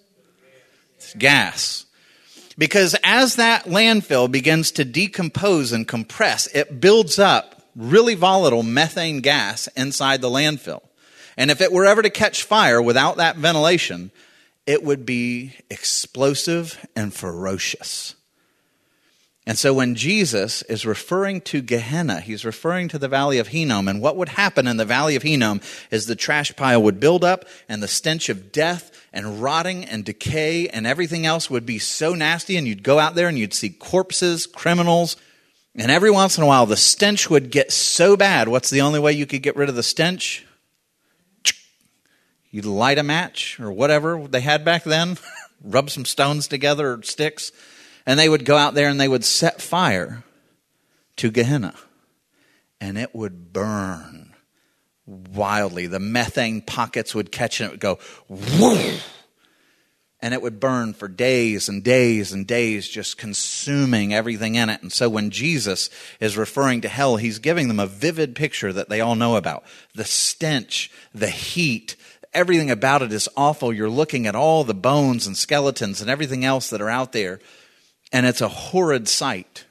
It's 0.97 1.15
gas. 1.15 1.85
Because 2.57 2.95
as 3.03 3.37
that 3.37 3.65
landfill 3.65 4.31
begins 4.31 4.71
to 4.71 4.85
decompose 4.85 5.71
and 5.71 5.87
compress, 5.87 6.45
it 6.47 6.79
builds 6.79 7.17
up 7.17 7.63
really 7.75 8.15
volatile 8.15 8.63
methane 8.63 9.19
gas 9.19 9.67
inside 9.75 10.21
the 10.21 10.29
landfill. 10.29 10.81
And 11.37 11.51
if 11.51 11.61
it 11.61 11.71
were 11.71 11.85
ever 11.85 12.01
to 12.01 12.09
catch 12.09 12.43
fire 12.43 12.81
without 12.81 13.17
that 13.17 13.35
ventilation, 13.35 14.11
it 14.65 14.83
would 14.83 15.05
be 15.05 15.53
explosive 15.69 16.85
and 16.95 17.13
ferocious. 17.13 18.15
And 19.47 19.59
so 19.59 19.75
when 19.75 19.93
Jesus 19.93 20.63
is 20.63 20.87
referring 20.87 21.41
to 21.41 21.61
Gehenna, 21.61 22.19
he's 22.19 22.45
referring 22.45 22.87
to 22.87 22.97
the 22.97 23.07
valley 23.07 23.37
of 23.37 23.49
Hinnom. 23.49 23.87
And 23.87 24.01
what 24.01 24.15
would 24.17 24.29
happen 24.29 24.65
in 24.65 24.77
the 24.77 24.85
valley 24.85 25.15
of 25.15 25.21
Hinnom 25.21 25.61
is 25.91 26.07
the 26.07 26.15
trash 26.15 26.55
pile 26.55 26.81
would 26.81 26.99
build 26.99 27.23
up 27.23 27.45
and 27.69 27.81
the 27.81 27.87
stench 27.87 28.27
of 28.29 28.51
death 28.51 28.91
and 29.13 29.43
rotting 29.43 29.85
and 29.85 30.03
decay 30.03 30.67
and 30.69 30.87
everything 30.87 31.27
else 31.27 31.47
would 31.47 31.65
be 31.65 31.77
so 31.77 32.15
nasty. 32.15 32.57
And 32.57 32.67
you'd 32.67 32.81
go 32.81 32.97
out 32.97 33.13
there 33.13 33.27
and 33.27 33.37
you'd 33.37 33.53
see 33.53 33.69
corpses, 33.69 34.47
criminals. 34.47 35.15
And 35.75 35.91
every 35.91 36.09
once 36.09 36.39
in 36.39 36.43
a 36.43 36.47
while, 36.47 36.65
the 36.65 36.75
stench 36.75 37.29
would 37.29 37.51
get 37.51 37.71
so 37.71 38.17
bad. 38.17 38.47
What's 38.47 38.71
the 38.71 38.81
only 38.81 38.99
way 38.99 39.13
you 39.13 39.27
could 39.27 39.43
get 39.43 39.55
rid 39.55 39.69
of 39.69 39.75
the 39.75 39.83
stench? 39.83 40.43
You'd 42.55 42.63
light 42.63 42.97
a 42.97 43.03
match 43.03 43.59
or 43.59 43.69
whatever 43.69 44.27
they 44.29 44.39
had 44.39 44.63
back 44.63 44.85
then, 44.85 45.17
rub 45.61 45.89
some 45.89 46.05
stones 46.05 46.47
together 46.47 46.93
or 46.93 47.03
sticks 47.03 47.51
and 48.05 48.17
they 48.17 48.29
would 48.29 48.45
go 48.45 48.55
out 48.55 48.75
there 48.75 48.87
and 48.87 48.97
they 48.97 49.09
would 49.09 49.25
set 49.25 49.61
fire 49.61 50.23
to 51.17 51.31
Gehenna. 51.31 51.75
And 52.79 52.97
it 52.97 53.13
would 53.13 53.51
burn 53.51 54.33
wildly. 55.05 55.87
The 55.87 55.99
methane 55.99 56.61
pockets 56.61 57.13
would 57.13 57.29
catch 57.29 57.59
and 57.59 57.67
it 57.67 57.71
would 57.71 57.79
go! 57.81 57.99
And 60.21 60.33
it 60.33 60.41
would 60.41 60.59
burn 60.59 60.93
for 60.93 61.07
days 61.07 61.67
and 61.67 61.83
days 61.83 62.31
and 62.31 62.47
days, 62.47 62.87
just 62.87 63.17
consuming 63.17 64.13
everything 64.13 64.55
in 64.55 64.69
it. 64.69 64.81
And 64.81 64.91
so 64.91 65.09
when 65.09 65.29
Jesus 65.29 65.89
is 66.19 66.37
referring 66.37 66.81
to 66.81 66.87
hell, 66.87 67.17
he's 67.17 67.37
giving 67.37 67.67
them 67.67 67.79
a 67.79 67.85
vivid 67.85 68.33
picture 68.33 68.73
that 68.73 68.89
they 68.89 69.01
all 69.01 69.15
know 69.15 69.35
about. 69.35 69.65
The 69.93 70.05
stench, 70.05 70.89
the 71.13 71.29
heat, 71.29 71.95
everything 72.35 72.69
about 72.69 73.01
it 73.01 73.11
is 73.11 73.29
awful. 73.35 73.73
You're 73.73 73.89
looking 73.89 74.27
at 74.27 74.35
all 74.35 74.63
the 74.63 74.73
bones 74.73 75.25
and 75.25 75.35
skeletons 75.35 76.01
and 76.01 76.09
everything 76.09 76.45
else 76.45 76.69
that 76.69 76.81
are 76.81 76.89
out 76.89 77.11
there 77.11 77.39
and 78.11 78.25
it's 78.25 78.41
a 78.41 78.47
horrid 78.47 79.07
sight. 79.07 79.65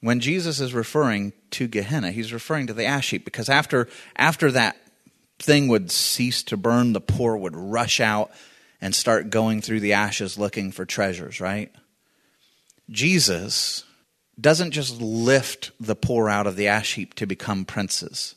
When 0.00 0.20
Jesus 0.20 0.60
is 0.60 0.74
referring 0.74 1.32
to 1.52 1.68
Gehenna, 1.68 2.10
he's 2.10 2.32
referring 2.32 2.66
to 2.66 2.74
the 2.74 2.84
ash 2.84 3.10
heap 3.10 3.24
because 3.24 3.48
after, 3.48 3.88
after 4.16 4.50
that 4.50 4.76
thing 5.38 5.68
would 5.68 5.90
cease 5.90 6.42
to 6.44 6.56
burn, 6.56 6.92
the 6.92 7.00
poor 7.00 7.36
would 7.36 7.56
rush 7.56 8.00
out 8.00 8.30
and 8.80 8.94
start 8.94 9.30
going 9.30 9.62
through 9.62 9.80
the 9.80 9.92
ashes 9.92 10.36
looking 10.36 10.72
for 10.72 10.84
treasures, 10.84 11.40
right? 11.40 11.72
Jesus 12.90 13.84
doesn't 14.40 14.72
just 14.72 15.00
lift 15.00 15.70
the 15.78 15.94
poor 15.94 16.28
out 16.28 16.48
of 16.48 16.56
the 16.56 16.66
ash 16.66 16.94
heap 16.94 17.14
to 17.14 17.26
become 17.26 17.64
princes. 17.64 18.34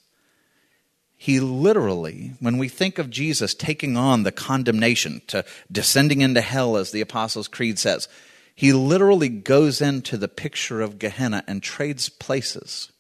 He 1.18 1.40
literally, 1.40 2.34
when 2.40 2.58
we 2.58 2.68
think 2.68 3.00
of 3.00 3.10
Jesus 3.10 3.54
taking 3.54 3.98
on 3.98 4.24
the 4.24 4.32
condemnation, 4.32 5.22
to 5.28 5.46
descending 5.72 6.22
into 6.22 6.42
hell, 6.42 6.78
as 6.78 6.92
the 6.92 7.02
Apostles' 7.02 7.48
Creed 7.48 7.80
says, 7.80 8.08
he 8.54 8.74
literally 8.74 9.30
goes 9.30 9.82
into 9.82 10.18
the 10.18 10.28
picture 10.28 10.82
of 10.82 11.00
Gehenna 11.00 11.44
and 11.48 11.62
trades 11.62 12.10
places 12.10 12.92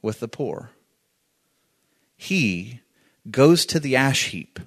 with 0.00 0.20
the 0.20 0.28
poor. 0.28 0.70
He 2.16 2.80
goes 3.30 3.66
to 3.66 3.78
the 3.80 3.96
ash 3.96 4.28
heap 4.28 4.58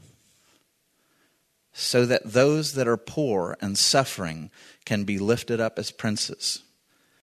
so 1.74 2.06
that 2.06 2.34
those 2.34 2.74
that 2.74 2.88
are 2.88 2.98
poor 2.98 3.58
and 3.62 3.78
suffering 3.78 4.52
can 4.86 5.04
be 5.04 5.18
lifted 5.18 5.60
up 5.60 5.80
as 5.80 5.90
princes. 5.92 6.62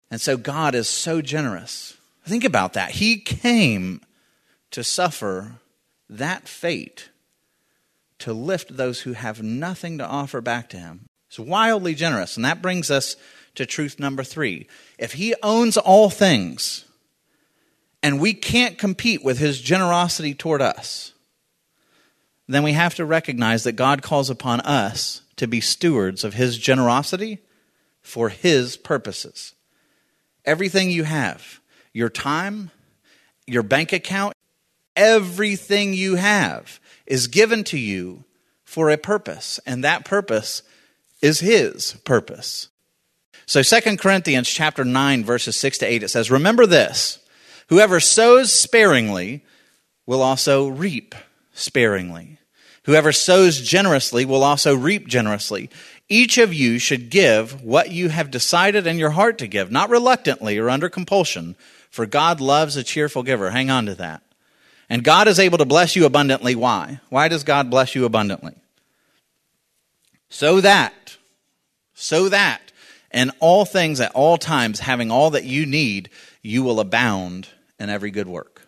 And 0.09 0.21
so 0.21 0.37
God 0.37 0.75
is 0.75 0.87
so 0.87 1.21
generous. 1.21 1.97
Think 2.25 2.43
about 2.43 2.73
that. 2.73 2.91
He 2.91 3.17
came 3.17 4.01
to 4.75 4.83
suffer 4.83 5.55
that 6.07 6.47
fate 6.47 7.09
to 8.19 8.31
lift 8.31 8.77
those 8.77 9.01
who 9.01 9.13
have 9.13 9.43
nothing 9.43 9.97
to 9.97 10.05
offer 10.05 10.39
back 10.39 10.69
to 10.69 10.77
him 10.77 11.07
it's 11.35 11.39
wildly 11.39 11.95
generous. 11.95 12.37
And 12.37 12.45
that 12.45 12.61
brings 12.61 12.89
us 12.89 13.17
to 13.55 13.65
truth 13.65 13.99
number 13.99 14.23
three. 14.23 14.67
If 14.97 15.13
he 15.13 15.35
owns 15.43 15.75
all 15.75 16.09
things 16.09 16.85
and 18.01 18.21
we 18.21 18.33
can't 18.33 18.77
compete 18.77 19.21
with 19.21 19.37
his 19.37 19.59
generosity 19.59 20.33
toward 20.33 20.61
us, 20.61 21.11
then 22.47 22.63
we 22.63 22.71
have 22.71 22.95
to 22.95 23.05
recognize 23.05 23.65
that 23.65 23.73
God 23.73 24.01
calls 24.01 24.29
upon 24.29 24.61
us 24.61 25.23
to 25.35 25.45
be 25.45 25.59
stewards 25.59 26.23
of 26.23 26.35
his 26.35 26.57
generosity 26.57 27.39
for 28.01 28.29
his 28.29 28.77
purposes. 28.77 29.55
Everything 30.45 30.89
you 30.89 31.03
have, 31.03 31.59
your 31.91 32.09
time, 32.09 32.71
your 33.45 33.63
bank 33.63 33.91
account, 33.91 34.35
everything 34.95 35.93
you 35.93 36.15
have 36.15 36.79
is 37.05 37.27
given 37.27 37.63
to 37.65 37.77
you 37.77 38.23
for 38.63 38.89
a 38.89 38.97
purpose. 38.97 39.59
And 39.65 39.83
that 39.83 40.05
purpose 40.05 40.63
is 41.21 41.39
his 41.39 41.93
purpose. 42.03 42.69
So 43.45 43.61
2 43.61 43.97
Corinthians 43.97 44.49
chapter 44.49 44.83
9 44.83 45.23
verses 45.23 45.55
6 45.55 45.77
to 45.79 45.85
8 45.85 46.03
it 46.03 46.09
says, 46.09 46.31
"Remember 46.31 46.65
this: 46.65 47.19
whoever 47.67 47.99
sows 47.99 48.51
sparingly 48.51 49.43
will 50.05 50.21
also 50.21 50.67
reap 50.67 51.15
sparingly. 51.53 52.39
Whoever 52.83 53.11
sows 53.11 53.61
generously 53.61 54.25
will 54.25 54.43
also 54.43 54.75
reap 54.75 55.07
generously. 55.07 55.69
Each 56.07 56.37
of 56.37 56.53
you 56.53 56.77
should 56.77 57.09
give 57.09 57.63
what 57.63 57.91
you 57.91 58.09
have 58.09 58.29
decided 58.29 58.85
in 58.85 58.99
your 58.99 59.11
heart 59.11 59.39
to 59.39 59.47
give, 59.47 59.71
not 59.71 59.89
reluctantly 59.89 60.59
or 60.59 60.69
under 60.69 60.89
compulsion, 60.89 61.55
for 61.89 62.05
God 62.05 62.39
loves 62.39 62.75
a 62.75 62.83
cheerful 62.83 63.23
giver." 63.23 63.51
Hang 63.51 63.71
on 63.71 63.85
to 63.87 63.95
that. 63.95 64.21
And 64.89 65.03
God 65.03 65.27
is 65.27 65.39
able 65.39 65.57
to 65.57 65.65
bless 65.65 65.95
you 65.95 66.05
abundantly. 66.05 66.55
Why? 66.55 66.99
Why 67.09 67.27
does 67.27 67.43
God 67.43 67.69
bless 67.69 67.95
you 67.95 68.05
abundantly? 68.05 68.53
So 70.29 70.61
that, 70.61 71.17
so 71.93 72.29
that, 72.29 72.71
in 73.11 73.31
all 73.39 73.65
things 73.65 73.99
at 73.99 74.11
all 74.13 74.37
times, 74.37 74.79
having 74.79 75.11
all 75.11 75.31
that 75.31 75.45
you 75.45 75.65
need, 75.65 76.09
you 76.41 76.61
will 76.63 76.79
abound 76.79 77.47
in 77.79 77.89
every 77.89 78.11
good 78.11 78.27
work. 78.27 78.67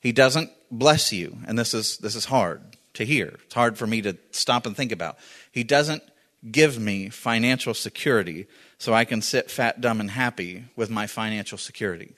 He 0.00 0.12
doesn't 0.12 0.50
bless 0.70 1.12
you, 1.12 1.38
and 1.46 1.58
this 1.58 1.74
is, 1.74 1.98
this 1.98 2.14
is 2.14 2.26
hard 2.26 2.62
to 2.94 3.04
hear. 3.04 3.38
It's 3.44 3.54
hard 3.54 3.78
for 3.78 3.86
me 3.86 4.02
to 4.02 4.16
stop 4.30 4.66
and 4.66 4.76
think 4.76 4.92
about. 4.92 5.18
He 5.50 5.64
doesn't 5.64 6.02
give 6.50 6.78
me 6.78 7.08
financial 7.08 7.74
security 7.74 8.46
so 8.78 8.94
I 8.94 9.04
can 9.04 9.22
sit 9.22 9.50
fat, 9.50 9.80
dumb, 9.80 10.00
and 10.00 10.10
happy 10.10 10.64
with 10.76 10.90
my 10.90 11.06
financial 11.06 11.58
security. 11.58 12.14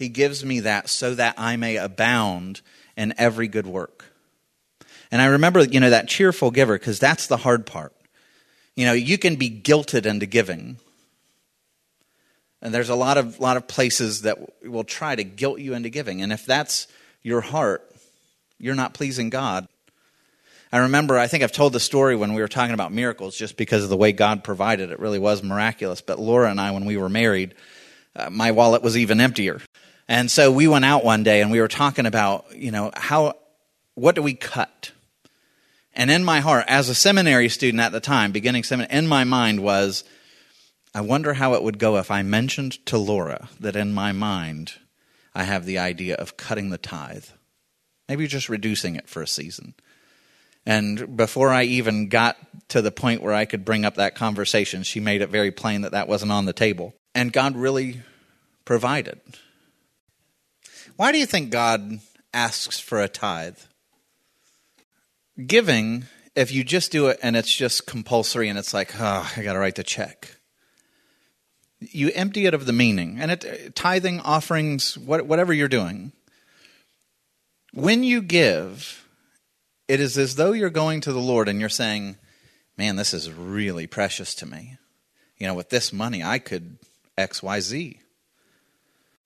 He 0.00 0.08
gives 0.08 0.42
me 0.42 0.60
that 0.60 0.88
so 0.88 1.14
that 1.14 1.34
I 1.36 1.56
may 1.56 1.76
abound 1.76 2.62
in 2.96 3.12
every 3.18 3.48
good 3.48 3.66
work. 3.66 4.06
And 5.10 5.20
I 5.20 5.26
remember, 5.26 5.62
you 5.62 5.78
know, 5.78 5.90
that 5.90 6.08
cheerful 6.08 6.50
giver, 6.50 6.78
because 6.78 6.98
that's 6.98 7.26
the 7.26 7.36
hard 7.36 7.66
part. 7.66 7.92
You 8.74 8.86
know, 8.86 8.94
you 8.94 9.18
can 9.18 9.36
be 9.36 9.50
guilted 9.50 10.06
into 10.06 10.24
giving. 10.24 10.78
And 12.62 12.72
there's 12.72 12.88
a 12.88 12.94
lot 12.94 13.18
of, 13.18 13.40
lot 13.40 13.58
of 13.58 13.68
places 13.68 14.22
that 14.22 14.38
will 14.64 14.84
try 14.84 15.14
to 15.14 15.22
guilt 15.22 15.60
you 15.60 15.74
into 15.74 15.90
giving. 15.90 16.22
And 16.22 16.32
if 16.32 16.46
that's 16.46 16.88
your 17.22 17.42
heart, 17.42 17.86
you're 18.58 18.74
not 18.74 18.94
pleasing 18.94 19.28
God. 19.28 19.68
I 20.72 20.78
remember, 20.78 21.18
I 21.18 21.26
think 21.26 21.44
I've 21.44 21.52
told 21.52 21.74
the 21.74 21.80
story 21.80 22.16
when 22.16 22.32
we 22.32 22.40
were 22.40 22.48
talking 22.48 22.72
about 22.72 22.90
miracles 22.90 23.36
just 23.36 23.58
because 23.58 23.84
of 23.84 23.90
the 23.90 23.98
way 23.98 24.12
God 24.12 24.44
provided. 24.44 24.92
It 24.92 24.98
really 24.98 25.18
was 25.18 25.42
miraculous. 25.42 26.00
But 26.00 26.18
Laura 26.18 26.50
and 26.50 26.58
I, 26.58 26.70
when 26.70 26.86
we 26.86 26.96
were 26.96 27.10
married, 27.10 27.54
uh, 28.16 28.30
my 28.30 28.52
wallet 28.52 28.82
was 28.82 28.96
even 28.96 29.20
emptier. 29.20 29.60
And 30.10 30.28
so 30.28 30.50
we 30.50 30.66
went 30.66 30.84
out 30.84 31.04
one 31.04 31.22
day 31.22 31.40
and 31.40 31.52
we 31.52 31.60
were 31.60 31.68
talking 31.68 32.04
about, 32.04 32.46
you 32.52 32.72
know, 32.72 32.90
how, 32.94 33.34
what 33.94 34.16
do 34.16 34.22
we 34.22 34.34
cut? 34.34 34.90
And 35.94 36.10
in 36.10 36.24
my 36.24 36.40
heart, 36.40 36.64
as 36.66 36.88
a 36.88 36.96
seminary 36.96 37.48
student 37.48 37.80
at 37.80 37.92
the 37.92 38.00
time, 38.00 38.32
beginning 38.32 38.64
seminary, 38.64 38.92
in 38.92 39.06
my 39.06 39.22
mind 39.22 39.62
was, 39.62 40.02
I 40.92 41.02
wonder 41.02 41.34
how 41.34 41.54
it 41.54 41.62
would 41.62 41.78
go 41.78 41.96
if 41.96 42.10
I 42.10 42.22
mentioned 42.22 42.84
to 42.86 42.98
Laura 42.98 43.50
that 43.60 43.76
in 43.76 43.94
my 43.94 44.10
mind 44.10 44.72
I 45.32 45.44
have 45.44 45.64
the 45.64 45.78
idea 45.78 46.16
of 46.16 46.36
cutting 46.36 46.70
the 46.70 46.78
tithe, 46.78 47.26
maybe 48.08 48.26
just 48.26 48.48
reducing 48.48 48.96
it 48.96 49.08
for 49.08 49.22
a 49.22 49.28
season. 49.28 49.74
And 50.66 51.16
before 51.16 51.50
I 51.50 51.62
even 51.62 52.08
got 52.08 52.36
to 52.70 52.82
the 52.82 52.90
point 52.90 53.22
where 53.22 53.32
I 53.32 53.44
could 53.44 53.64
bring 53.64 53.84
up 53.84 53.94
that 53.94 54.16
conversation, 54.16 54.82
she 54.82 54.98
made 54.98 55.22
it 55.22 55.28
very 55.28 55.52
plain 55.52 55.82
that 55.82 55.92
that 55.92 56.08
wasn't 56.08 56.32
on 56.32 56.46
the 56.46 56.52
table. 56.52 56.94
And 57.14 57.32
God 57.32 57.54
really 57.54 58.00
provided. 58.64 59.20
Why 61.00 61.12
do 61.12 61.18
you 61.18 61.24
think 61.24 61.48
God 61.48 62.00
asks 62.34 62.78
for 62.78 63.00
a 63.00 63.08
tithe? 63.08 63.56
Giving, 65.46 66.04
if 66.36 66.52
you 66.52 66.62
just 66.62 66.92
do 66.92 67.06
it 67.06 67.18
and 67.22 67.36
it's 67.36 67.56
just 67.56 67.86
compulsory 67.86 68.50
and 68.50 68.58
it's 68.58 68.74
like, 68.74 68.92
oh, 69.00 69.32
I 69.34 69.42
got 69.42 69.54
to 69.54 69.58
write 69.58 69.76
the 69.76 69.82
check. 69.82 70.36
You 71.78 72.10
empty 72.14 72.44
it 72.44 72.52
of 72.52 72.66
the 72.66 72.74
meaning. 72.74 73.16
And 73.18 73.30
it, 73.30 73.74
tithing, 73.74 74.20
offerings, 74.20 74.98
what, 74.98 75.24
whatever 75.24 75.54
you're 75.54 75.68
doing, 75.68 76.12
when 77.72 78.04
you 78.04 78.20
give, 78.20 79.08
it 79.88 80.00
is 80.00 80.18
as 80.18 80.34
though 80.34 80.52
you're 80.52 80.68
going 80.68 81.00
to 81.00 81.14
the 81.14 81.18
Lord 81.18 81.48
and 81.48 81.60
you're 81.60 81.70
saying, 81.70 82.18
man, 82.76 82.96
this 82.96 83.14
is 83.14 83.32
really 83.32 83.86
precious 83.86 84.34
to 84.34 84.44
me. 84.44 84.76
You 85.38 85.46
know, 85.46 85.54
with 85.54 85.70
this 85.70 85.94
money, 85.94 86.22
I 86.22 86.38
could 86.38 86.76
X, 87.16 87.42
Y, 87.42 87.60
Z. 87.60 88.00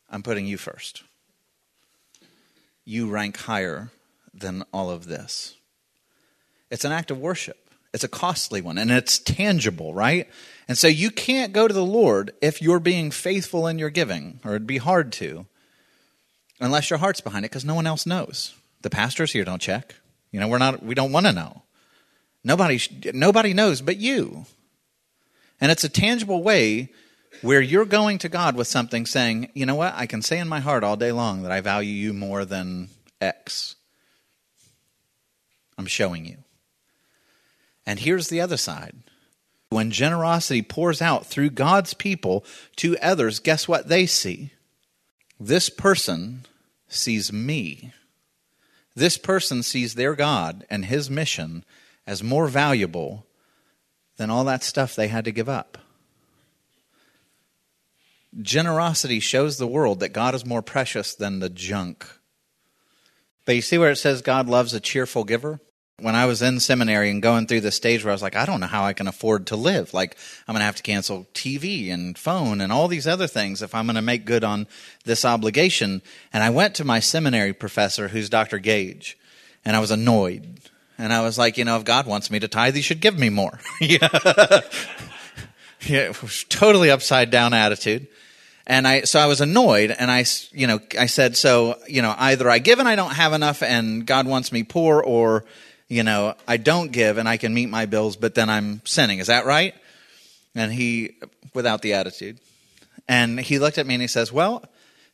I'm 0.09 0.23
putting 0.23 0.47
you 0.47 0.57
first. 0.57 1.03
You 2.85 3.09
rank 3.09 3.37
higher 3.37 3.91
than 4.33 4.65
all 4.73 4.91
of 4.91 5.07
this. 5.07 5.55
It's 6.71 6.85
an 6.85 6.93
act 6.93 7.11
of 7.11 7.19
worship. 7.19 7.71
It's 7.93 8.05
a 8.05 8.09
costly 8.09 8.61
one 8.61 8.77
and 8.77 8.91
it's 8.91 9.19
tangible, 9.19 9.95
right? 9.95 10.29
And 10.67 10.77
so 10.77 10.89
you 10.89 11.11
can't 11.11 11.53
go 11.53 11.69
to 11.69 11.75
the 11.75 11.85
Lord 11.85 12.33
if 12.43 12.61
you're 12.61 12.81
being 12.81 13.11
faithful 13.11 13.67
in 13.67 13.79
your 13.79 13.91
giving, 13.91 14.41
or 14.45 14.53
it'd 14.53 14.67
be 14.67 14.79
hard 14.79 15.13
to, 15.13 15.47
unless 16.61 16.91
your 16.91 16.99
heart's 16.99 17.21
behind 17.21 17.45
it, 17.45 17.51
because 17.51 17.65
no 17.65 17.75
one 17.75 17.87
else 17.87 18.07
knows. 18.07 18.55
The 18.83 18.91
pastors 18.91 19.33
here 19.33 19.45
don't 19.45 19.63
check. 19.63 19.95
You 20.33 20.41
know, 20.41 20.49
we're 20.49 20.59
not. 20.59 20.83
We 20.83 20.95
don't 20.95 21.13
want 21.13 21.27
to 21.27 21.33
know. 21.33 21.63
Nobody. 22.43 22.81
Nobody 23.13 23.55
knows 23.55 23.81
but 23.81 23.99
you. 23.99 24.47
And 25.61 25.71
it's 25.71 25.85
a 25.85 25.89
tangible 25.89 26.43
way 26.43 26.91
where 27.45 27.61
you're 27.61 27.85
going 27.85 28.19
to 28.19 28.29
God 28.29 28.57
with 28.57 28.67
something, 28.67 29.07
saying, 29.07 29.51
"You 29.55 29.67
know 29.67 29.75
what? 29.75 29.95
I 29.95 30.07
can 30.07 30.23
say 30.23 30.39
in 30.39 30.49
my 30.49 30.61
heart 30.61 30.83
all 30.83 30.97
day 30.97 31.13
long 31.13 31.43
that 31.43 31.53
I 31.53 31.61
value 31.61 31.93
you 31.93 32.13
more 32.13 32.45
than 32.45 32.89
X." 33.21 33.77
I'm 35.77 35.87
showing 35.87 36.25
you. 36.25 36.39
And 37.87 38.01
here's 38.01 38.29
the 38.29 38.41
other 38.41 38.57
side 38.57 38.97
when 39.69 39.91
generosity 39.91 40.63
pours 40.63 41.03
out 41.03 41.27
through 41.27 41.51
God's 41.51 41.95
people 41.95 42.45
to 42.77 42.97
others, 42.99 43.41
guess 43.41 43.67
what 43.67 43.89
they 43.89 44.07
see? 44.07 44.53
This 45.39 45.69
person 45.69 46.47
sees 46.89 47.33
me. 47.33 47.93
This 48.95 49.19
person 49.19 49.65
sees 49.65 49.95
their 49.95 50.15
God 50.15 50.65
and 50.71 50.85
his 50.85 51.11
mission 51.11 51.65
as 52.07 52.23
more 52.23 52.47
valuable 52.47 53.27
than 54.17 54.31
all 54.31 54.45
that 54.45 54.63
stuff 54.63 54.95
they 54.95 55.09
had 55.09 55.25
to 55.25 55.33
give 55.33 55.49
up. 55.49 55.79
Generosity 58.41 59.21
shows 59.21 59.59
the 59.59 59.67
world 59.67 60.01
that 60.01 60.13
God 60.13 60.35
is 60.35 60.45
more 60.45 60.63
precious 60.63 61.15
than 61.15 61.39
the 61.39 61.49
junk. 61.49 62.07
But 63.45 63.57
you 63.57 63.63
see 63.63 63.79
where 63.79 63.91
it 63.91 63.97
says 63.97 64.23
God 64.23 64.49
loves 64.49 64.75
a 64.75 64.81
cheerful 64.81 65.25
giver? 65.25 65.61
When 66.01 66.17
I 66.17 66.27
was 66.27 66.43
in 66.43 66.59
seminary 66.59 67.09
and 67.09 67.23
going 67.23 67.47
through 67.47 67.61
the 67.61 67.71
stage 67.71 68.03
where 68.03 68.11
I 68.11 68.15
was 68.15 68.23
like, 68.23 68.35
I 68.35 68.47
don't 68.47 68.59
know 68.59 68.67
how 68.67 68.83
I 68.83 68.95
can 68.95 69.07
afford 69.07 69.47
to 69.47 69.57
live. 69.57 69.95
Like, 69.95 70.17
I'm 70.49 70.55
going 70.55 70.61
to 70.61 70.67
have 70.67 70.75
to 70.77 70.83
cancel 70.83 71.29
TV 71.35 71.93
and 71.93 72.19
phone 72.19 72.61
and 72.61 72.73
all 72.73 72.89
these 72.89 73.07
other 73.07 73.29
things 73.29 73.63
if 73.63 73.77
I'm 73.77 73.87
going 73.87 73.95
to 73.95 74.03
make 74.03 74.25
good 74.25 74.43
on 74.43 74.67
this 75.05 75.25
obligation. 75.25 76.03
And 76.33 76.43
I 76.43 76.51
went 76.51 76.75
to 76.77 76.85
my 76.85 76.99
seminary 76.99 77.53
professor, 77.53 78.09
who's 78.09 78.29
Dr. 78.29 78.59
Gage, 78.59 79.17
and 79.65 79.77
I 79.77 79.79
was 79.79 79.93
annoyed. 79.93 80.59
And 80.99 81.13
I 81.13 81.23
was 81.23 81.39
like, 81.39 81.59
you 81.59 81.65
know, 81.65 81.77
if 81.77 81.85
God 81.85 82.07
wants 82.07 82.29
me 82.29 82.41
to 82.41 82.49
tithe, 82.49 82.75
he 82.75 82.83
should 82.83 83.01
give 83.01 83.17
me 83.17 83.29
more. 83.29 83.61
yeah. 83.81 84.09
yeah, 85.83 86.13
totally 86.49 86.91
upside 86.91 87.31
down 87.31 87.55
attitude. 87.55 88.09
And 88.67 88.89
I, 88.89 89.03
so 89.03 89.21
I 89.21 89.27
was 89.27 89.41
annoyed 89.41 89.95
and 89.97 90.11
I, 90.11 90.25
you 90.53 90.67
know, 90.67 90.81
I 90.99 91.07
said, 91.07 91.37
so, 91.37 91.79
you 91.87 92.01
know, 92.01 92.15
either 92.17 92.49
I 92.49 92.59
give 92.59 92.79
and 92.79 92.89
I 92.89 92.97
don't 92.97 93.13
have 93.13 93.33
enough 93.35 93.63
and 93.63 94.07
God 94.07 94.27
wants 94.27 94.53
me 94.53 94.63
poor 94.63 95.03
or, 95.03 95.45
you 95.89 96.03
know, 96.03 96.35
I 96.49 96.57
don't 96.57 96.91
give 96.91 97.19
and 97.19 97.29
I 97.29 97.37
can 97.37 97.53
meet 97.53 97.69
my 97.69 97.85
bills, 97.85 98.17
but 98.17 98.35
then 98.35 98.49
I'm 98.49 98.81
sinning. 98.87 99.19
Is 99.19 99.27
that 99.27 99.45
right? 99.45 99.75
And 100.55 100.73
he, 100.73 101.17
without 101.53 101.83
the 101.83 101.95
attitude. 101.95 102.39
And 103.07 103.39
he 103.39 103.59
looked 103.59 103.79
at 103.79 103.87
me 103.87 103.95
and 103.95 104.03
he 104.03 104.09
says, 104.09 104.33
Well, 104.33 104.65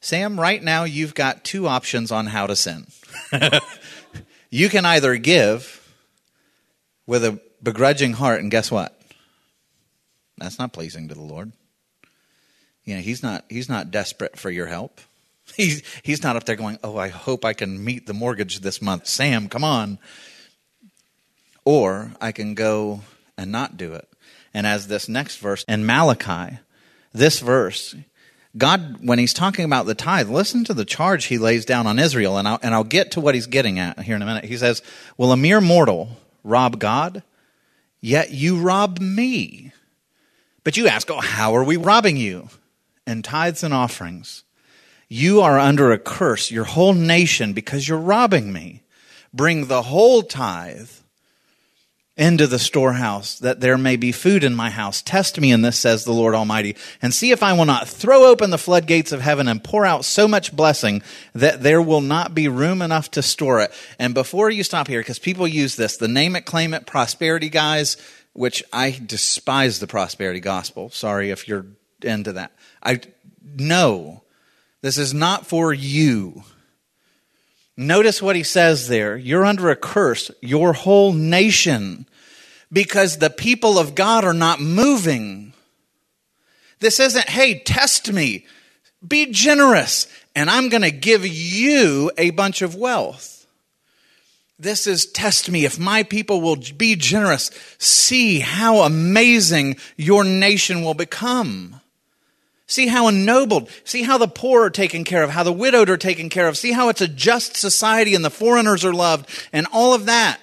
Sam, 0.00 0.38
right 0.38 0.62
now 0.62 0.84
you've 0.84 1.14
got 1.14 1.44
two 1.44 1.66
options 1.66 2.10
on 2.10 2.26
how 2.26 2.46
to 2.46 2.56
sin. 2.56 2.86
you 4.50 4.68
can 4.68 4.86
either 4.86 5.16
give 5.16 5.76
with 7.06 7.24
a 7.24 7.40
begrudging 7.62 8.14
heart, 8.14 8.40
and 8.40 8.50
guess 8.50 8.70
what? 8.70 8.98
That's 10.38 10.58
not 10.58 10.72
pleasing 10.72 11.08
to 11.08 11.14
the 11.14 11.20
Lord. 11.20 11.52
You 12.90 12.96
know, 12.96 13.02
he's 13.02 13.22
not 13.22 13.44
he's 13.48 13.68
not 13.68 13.92
desperate 13.92 14.36
for 14.36 14.50
your 14.50 14.66
help. 14.66 15.00
He's 15.56 15.82
he's 16.02 16.22
not 16.22 16.36
up 16.36 16.44
there 16.44 16.56
going, 16.56 16.78
"Oh, 16.82 16.96
I 16.96 17.08
hope 17.08 17.44
I 17.44 17.54
can 17.54 17.84
meet 17.84 18.06
the 18.06 18.14
mortgage 18.14 18.60
this 18.60 18.80
month." 18.80 19.06
Sam, 19.06 19.48
come 19.48 19.64
on. 19.64 19.98
Or 21.64 22.12
I 22.20 22.32
can 22.32 22.54
go 22.54 23.02
and 23.36 23.50
not 23.50 23.76
do 23.76 23.94
it. 23.94 24.08
And 24.54 24.66
as 24.66 24.86
this 24.86 25.08
next 25.08 25.36
verse 25.36 25.64
in 25.68 25.84
Malachi, 25.86 26.58
this 27.12 27.40
verse, 27.40 27.94
God, 28.56 28.98
when 29.06 29.18
he's 29.18 29.32
talking 29.32 29.64
about 29.64 29.86
the 29.86 29.94
tithe, 29.94 30.28
listen 30.28 30.64
to 30.64 30.74
the 30.74 30.84
charge 30.84 31.26
he 31.26 31.38
lays 31.38 31.64
down 31.64 31.86
on 31.86 31.98
Israel, 31.98 32.38
and 32.38 32.48
I'll, 32.48 32.58
and 32.62 32.74
I'll 32.74 32.84
get 32.84 33.12
to 33.12 33.20
what 33.20 33.34
he's 33.34 33.46
getting 33.46 33.78
at 33.78 34.00
here 34.00 34.16
in 34.16 34.22
a 34.22 34.26
minute. 34.26 34.44
He 34.44 34.56
says, 34.56 34.82
Will 35.16 35.32
a 35.32 35.36
mere 35.36 35.60
mortal 35.60 36.16
rob 36.42 36.78
God? 36.78 37.22
Yet 38.00 38.32
you 38.32 38.60
rob 38.60 38.98
me. 39.00 39.72
But 40.64 40.76
you 40.76 40.88
ask, 40.88 41.10
Oh, 41.10 41.20
how 41.20 41.54
are 41.56 41.64
we 41.64 41.76
robbing 41.76 42.16
you? 42.16 42.48
In 43.06 43.22
tithes 43.22 43.62
and 43.62 43.74
offerings. 43.74 44.44
You 45.08 45.40
are 45.40 45.58
under 45.58 45.90
a 45.90 45.98
curse, 45.98 46.50
your 46.50 46.64
whole 46.64 46.94
nation, 46.94 47.52
because 47.52 47.88
you're 47.88 47.98
robbing 47.98 48.52
me. 48.52 48.82
Bring 49.32 49.66
the 49.66 49.82
whole 49.82 50.22
tithe 50.22 50.90
into 52.16 52.46
the 52.46 52.58
storehouse, 52.58 53.38
that 53.38 53.60
there 53.60 53.78
may 53.78 53.96
be 53.96 54.12
food 54.12 54.44
in 54.44 54.54
my 54.54 54.68
house. 54.68 55.00
Test 55.00 55.40
me 55.40 55.50
in 55.50 55.62
this, 55.62 55.78
says 55.78 56.04
the 56.04 56.12
Lord 56.12 56.34
Almighty, 56.34 56.76
and 57.00 57.14
see 57.14 57.30
if 57.30 57.42
I 57.42 57.54
will 57.54 57.64
not 57.64 57.88
throw 57.88 58.26
open 58.26 58.50
the 58.50 58.58
floodgates 58.58 59.10
of 59.10 59.22
heaven 59.22 59.48
and 59.48 59.64
pour 59.64 59.86
out 59.86 60.04
so 60.04 60.28
much 60.28 60.54
blessing 60.54 61.02
that 61.34 61.62
there 61.62 61.80
will 61.80 62.02
not 62.02 62.34
be 62.34 62.46
room 62.46 62.82
enough 62.82 63.10
to 63.12 63.22
store 63.22 63.60
it. 63.60 63.72
And 63.98 64.12
before 64.12 64.50
you 64.50 64.62
stop 64.62 64.86
here, 64.86 65.00
because 65.00 65.18
people 65.18 65.48
use 65.48 65.76
this, 65.76 65.96
the 65.96 66.08
name 66.08 66.36
it, 66.36 66.44
claim 66.44 66.74
it, 66.74 66.86
prosperity 66.86 67.48
guys, 67.48 67.96
which 68.34 68.62
I 68.72 69.00
despise 69.04 69.80
the 69.80 69.86
prosperity 69.86 70.40
gospel. 70.40 70.90
Sorry 70.90 71.30
if 71.30 71.48
you're 71.48 71.66
into 72.02 72.34
that. 72.34 72.52
I 72.82 73.00
know 73.42 74.22
this 74.82 74.98
is 74.98 75.12
not 75.12 75.46
for 75.46 75.72
you. 75.72 76.44
Notice 77.76 78.20
what 78.20 78.36
he 78.36 78.42
says 78.42 78.88
there. 78.88 79.16
You're 79.16 79.44
under 79.44 79.70
a 79.70 79.76
curse, 79.76 80.30
your 80.40 80.72
whole 80.72 81.12
nation 81.12 82.06
because 82.72 83.18
the 83.18 83.30
people 83.30 83.78
of 83.78 83.94
God 83.94 84.24
are 84.24 84.34
not 84.34 84.60
moving. 84.60 85.52
This 86.78 87.00
isn't, 87.00 87.28
hey, 87.28 87.58
test 87.58 88.12
me, 88.12 88.46
be 89.06 89.26
generous, 89.26 90.06
and 90.34 90.48
I'm 90.48 90.68
going 90.68 90.82
to 90.82 90.90
give 90.90 91.26
you 91.26 92.10
a 92.16 92.30
bunch 92.30 92.62
of 92.62 92.74
wealth. 92.74 93.46
This 94.58 94.86
is 94.86 95.06
test 95.06 95.50
me. 95.50 95.64
If 95.64 95.78
my 95.78 96.02
people 96.02 96.40
will 96.42 96.58
be 96.76 96.94
generous, 96.94 97.50
see 97.78 98.40
how 98.40 98.80
amazing 98.80 99.76
your 99.96 100.22
nation 100.22 100.84
will 100.84 100.94
become. 100.94 101.79
See 102.70 102.86
how 102.86 103.08
ennobled. 103.08 103.68
See 103.82 104.04
how 104.04 104.16
the 104.16 104.28
poor 104.28 104.66
are 104.66 104.70
taken 104.70 105.02
care 105.02 105.24
of, 105.24 105.30
how 105.30 105.42
the 105.42 105.52
widowed 105.52 105.90
are 105.90 105.96
taken 105.96 106.28
care 106.28 106.46
of. 106.46 106.56
See 106.56 106.70
how 106.70 106.88
it's 106.88 107.00
a 107.00 107.08
just 107.08 107.56
society 107.56 108.14
and 108.14 108.24
the 108.24 108.30
foreigners 108.30 108.84
are 108.84 108.94
loved 108.94 109.28
and 109.52 109.66
all 109.72 109.92
of 109.92 110.06
that. 110.06 110.38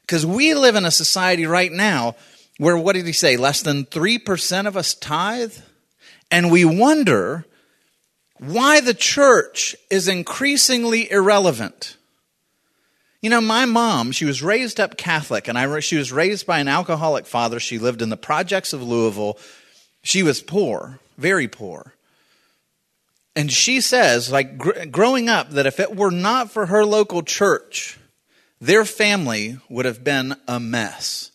Because 0.00 0.26
we 0.26 0.54
live 0.54 0.74
in 0.74 0.84
a 0.84 0.90
society 0.90 1.46
right 1.46 1.70
now 1.70 2.16
where, 2.58 2.76
what 2.76 2.94
did 2.94 3.06
he 3.06 3.12
say, 3.12 3.36
less 3.36 3.62
than 3.62 3.84
3% 3.86 4.66
of 4.66 4.76
us 4.76 4.92
tithe? 4.92 5.56
And 6.32 6.50
we 6.50 6.64
wonder 6.64 7.46
why 8.38 8.80
the 8.80 8.92
church 8.92 9.76
is 9.88 10.08
increasingly 10.08 11.08
irrelevant. 11.12 11.96
You 13.20 13.30
know, 13.30 13.40
my 13.40 13.66
mom, 13.66 14.10
she 14.10 14.24
was 14.24 14.42
raised 14.42 14.80
up 14.80 14.96
Catholic, 14.96 15.46
and 15.46 15.56
I, 15.56 15.78
she 15.78 15.96
was 15.96 16.10
raised 16.10 16.44
by 16.44 16.58
an 16.58 16.66
alcoholic 16.66 17.26
father. 17.26 17.60
She 17.60 17.78
lived 17.78 18.02
in 18.02 18.08
the 18.08 18.16
projects 18.16 18.72
of 18.72 18.82
Louisville. 18.82 19.38
She 20.02 20.24
was 20.24 20.42
poor, 20.42 20.98
very 21.22 21.48
poor. 21.48 21.94
And 23.34 23.50
she 23.50 23.80
says, 23.80 24.30
like 24.30 24.58
gr- 24.58 24.84
growing 24.90 25.28
up, 25.28 25.50
that 25.50 25.66
if 25.66 25.80
it 25.80 25.96
were 25.96 26.10
not 26.10 26.50
for 26.50 26.66
her 26.66 26.84
local 26.84 27.22
church, 27.22 27.98
their 28.60 28.84
family 28.84 29.58
would 29.70 29.86
have 29.86 30.04
been 30.04 30.36
a 30.46 30.60
mess. 30.60 31.30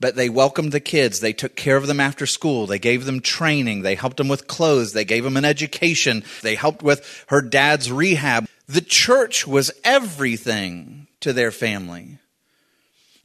But 0.00 0.16
they 0.16 0.28
welcomed 0.28 0.72
the 0.72 0.80
kids. 0.80 1.20
They 1.20 1.32
took 1.32 1.56
care 1.56 1.76
of 1.76 1.86
them 1.86 2.00
after 2.00 2.26
school. 2.26 2.66
They 2.66 2.78
gave 2.78 3.06
them 3.06 3.20
training. 3.20 3.82
They 3.82 3.94
helped 3.94 4.18
them 4.18 4.28
with 4.28 4.46
clothes. 4.46 4.92
They 4.92 5.06
gave 5.06 5.24
them 5.24 5.38
an 5.38 5.46
education. 5.46 6.24
They 6.42 6.56
helped 6.56 6.82
with 6.82 7.24
her 7.28 7.40
dad's 7.40 7.90
rehab. 7.90 8.46
The 8.66 8.82
church 8.82 9.46
was 9.46 9.70
everything 9.84 11.06
to 11.20 11.32
their 11.32 11.50
family. 11.50 12.18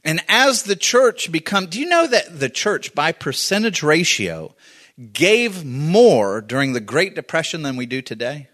And 0.02 0.22
as 0.28 0.62
the 0.62 0.76
church 0.76 1.30
become, 1.30 1.66
do 1.66 1.78
you 1.78 1.86
know 1.86 2.06
that 2.06 2.40
the 2.40 2.48
church 2.48 2.94
by 2.94 3.12
percentage 3.12 3.82
ratio 3.82 4.54
gave 5.00 5.64
more 5.64 6.40
during 6.40 6.72
the 6.72 6.80
Great 6.80 7.14
Depression 7.14 7.62
than 7.62 7.76
we 7.76 7.86
do 7.86 8.02
today? 8.02 8.48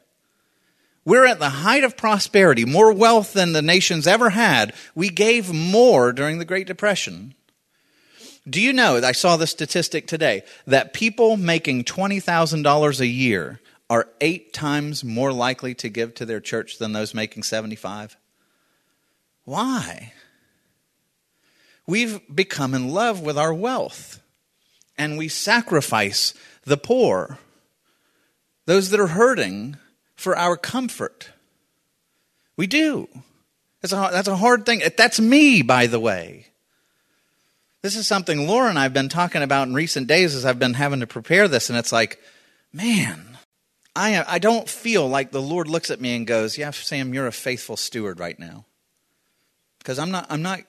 We're 1.04 1.26
at 1.26 1.38
the 1.38 1.50
height 1.50 1.84
of 1.84 1.96
prosperity, 1.96 2.64
more 2.64 2.92
wealth 2.92 3.32
than 3.32 3.52
the 3.52 3.62
nation's 3.62 4.06
ever 4.06 4.30
had. 4.30 4.74
We 4.94 5.08
gave 5.08 5.52
more 5.52 6.12
during 6.12 6.38
the 6.38 6.44
Great 6.44 6.66
Depression. 6.66 7.34
Do 8.48 8.60
you 8.60 8.72
know, 8.72 8.96
I 8.96 9.12
saw 9.12 9.36
the 9.36 9.46
statistic 9.46 10.06
today, 10.06 10.42
that 10.66 10.92
people 10.92 11.36
making 11.36 11.84
$20,000 11.84 13.00
a 13.00 13.06
year 13.06 13.60
are 13.88 14.08
eight 14.20 14.52
times 14.52 15.04
more 15.04 15.32
likely 15.32 15.74
to 15.74 15.88
give 15.88 16.14
to 16.14 16.26
their 16.26 16.40
church 16.40 16.78
than 16.78 16.92
those 16.92 17.14
making 17.14 17.44
75? 17.44 18.16
Why? 19.44 20.12
We've 21.86 22.20
become 22.32 22.74
in 22.74 22.88
love 22.88 23.20
with 23.20 23.38
our 23.38 23.54
wealth 23.54 24.20
and 24.98 25.18
we 25.18 25.28
sacrifice 25.28 26.34
the 26.64 26.76
poor, 26.76 27.38
those 28.66 28.90
that 28.90 29.00
are 29.00 29.08
hurting, 29.08 29.76
for 30.14 30.36
our 30.36 30.56
comfort. 30.56 31.30
We 32.56 32.66
do. 32.66 33.08
That's 33.82 33.92
a, 33.92 34.08
that's 34.10 34.28
a 34.28 34.36
hard 34.36 34.66
thing. 34.66 34.82
That's 34.96 35.20
me, 35.20 35.62
by 35.62 35.86
the 35.86 36.00
way. 36.00 36.46
This 37.82 37.96
is 37.96 38.06
something 38.06 38.48
Laura 38.48 38.68
and 38.68 38.78
I 38.78 38.82
have 38.82 38.94
been 38.94 39.08
talking 39.08 39.42
about 39.42 39.68
in 39.68 39.74
recent 39.74 40.08
days 40.08 40.34
as 40.34 40.44
I've 40.44 40.58
been 40.58 40.74
having 40.74 41.00
to 41.00 41.06
prepare 41.06 41.46
this, 41.46 41.70
and 41.70 41.78
it's 41.78 41.92
like, 41.92 42.18
man, 42.72 43.36
I, 43.94 44.24
I 44.26 44.38
don't 44.38 44.68
feel 44.68 45.08
like 45.08 45.30
the 45.30 45.40
Lord 45.40 45.68
looks 45.68 45.90
at 45.90 46.00
me 46.00 46.14
and 46.14 46.26
goes, 46.26 46.58
Yeah, 46.58 46.70
Sam, 46.70 47.14
you're 47.14 47.26
a 47.26 47.32
faithful 47.32 47.76
steward 47.76 48.20
right 48.20 48.38
now. 48.38 48.66
Because 49.78 49.98
I'm 49.98 50.10
not, 50.10 50.26
I'm 50.30 50.42
not 50.42 50.60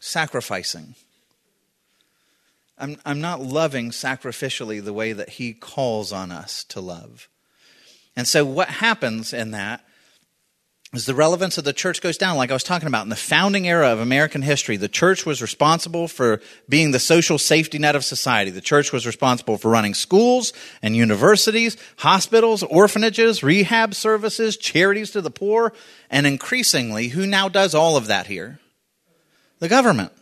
sacrificing. 0.00 0.94
I'm, 2.76 2.96
I'm 3.04 3.20
not 3.20 3.40
loving 3.40 3.90
sacrificially 3.90 4.84
the 4.84 4.92
way 4.92 5.12
that 5.12 5.30
He 5.30 5.52
calls 5.52 6.12
on 6.12 6.30
us 6.30 6.64
to 6.64 6.80
love. 6.80 7.28
And 8.16 8.26
so, 8.26 8.44
what 8.44 8.68
happens 8.68 9.32
in 9.32 9.52
that 9.52 9.84
is 10.94 11.06
the 11.06 11.14
relevance 11.14 11.58
of 11.58 11.64
the 11.64 11.72
church 11.72 12.00
goes 12.00 12.16
down. 12.16 12.36
Like 12.36 12.50
I 12.50 12.54
was 12.54 12.62
talking 12.62 12.86
about 12.88 13.02
in 13.02 13.08
the 13.08 13.16
founding 13.16 13.66
era 13.66 13.92
of 13.92 14.00
American 14.00 14.42
history, 14.42 14.76
the 14.76 14.88
church 14.88 15.26
was 15.26 15.42
responsible 15.42 16.08
for 16.08 16.40
being 16.68 16.92
the 16.92 17.00
social 17.00 17.38
safety 17.38 17.78
net 17.78 17.96
of 17.96 18.04
society. 18.04 18.50
The 18.50 18.60
church 18.60 18.92
was 18.92 19.06
responsible 19.06 19.58
for 19.58 19.70
running 19.70 19.94
schools 19.94 20.52
and 20.82 20.96
universities, 20.96 21.76
hospitals, 21.98 22.62
orphanages, 22.62 23.42
rehab 23.42 23.94
services, 23.94 24.56
charities 24.56 25.10
to 25.12 25.20
the 25.20 25.30
poor, 25.30 25.72
and 26.10 26.26
increasingly, 26.26 27.08
who 27.08 27.26
now 27.26 27.48
does 27.48 27.74
all 27.74 27.96
of 27.96 28.06
that 28.06 28.26
here? 28.26 28.60
The 29.58 29.68
government. 29.68 30.12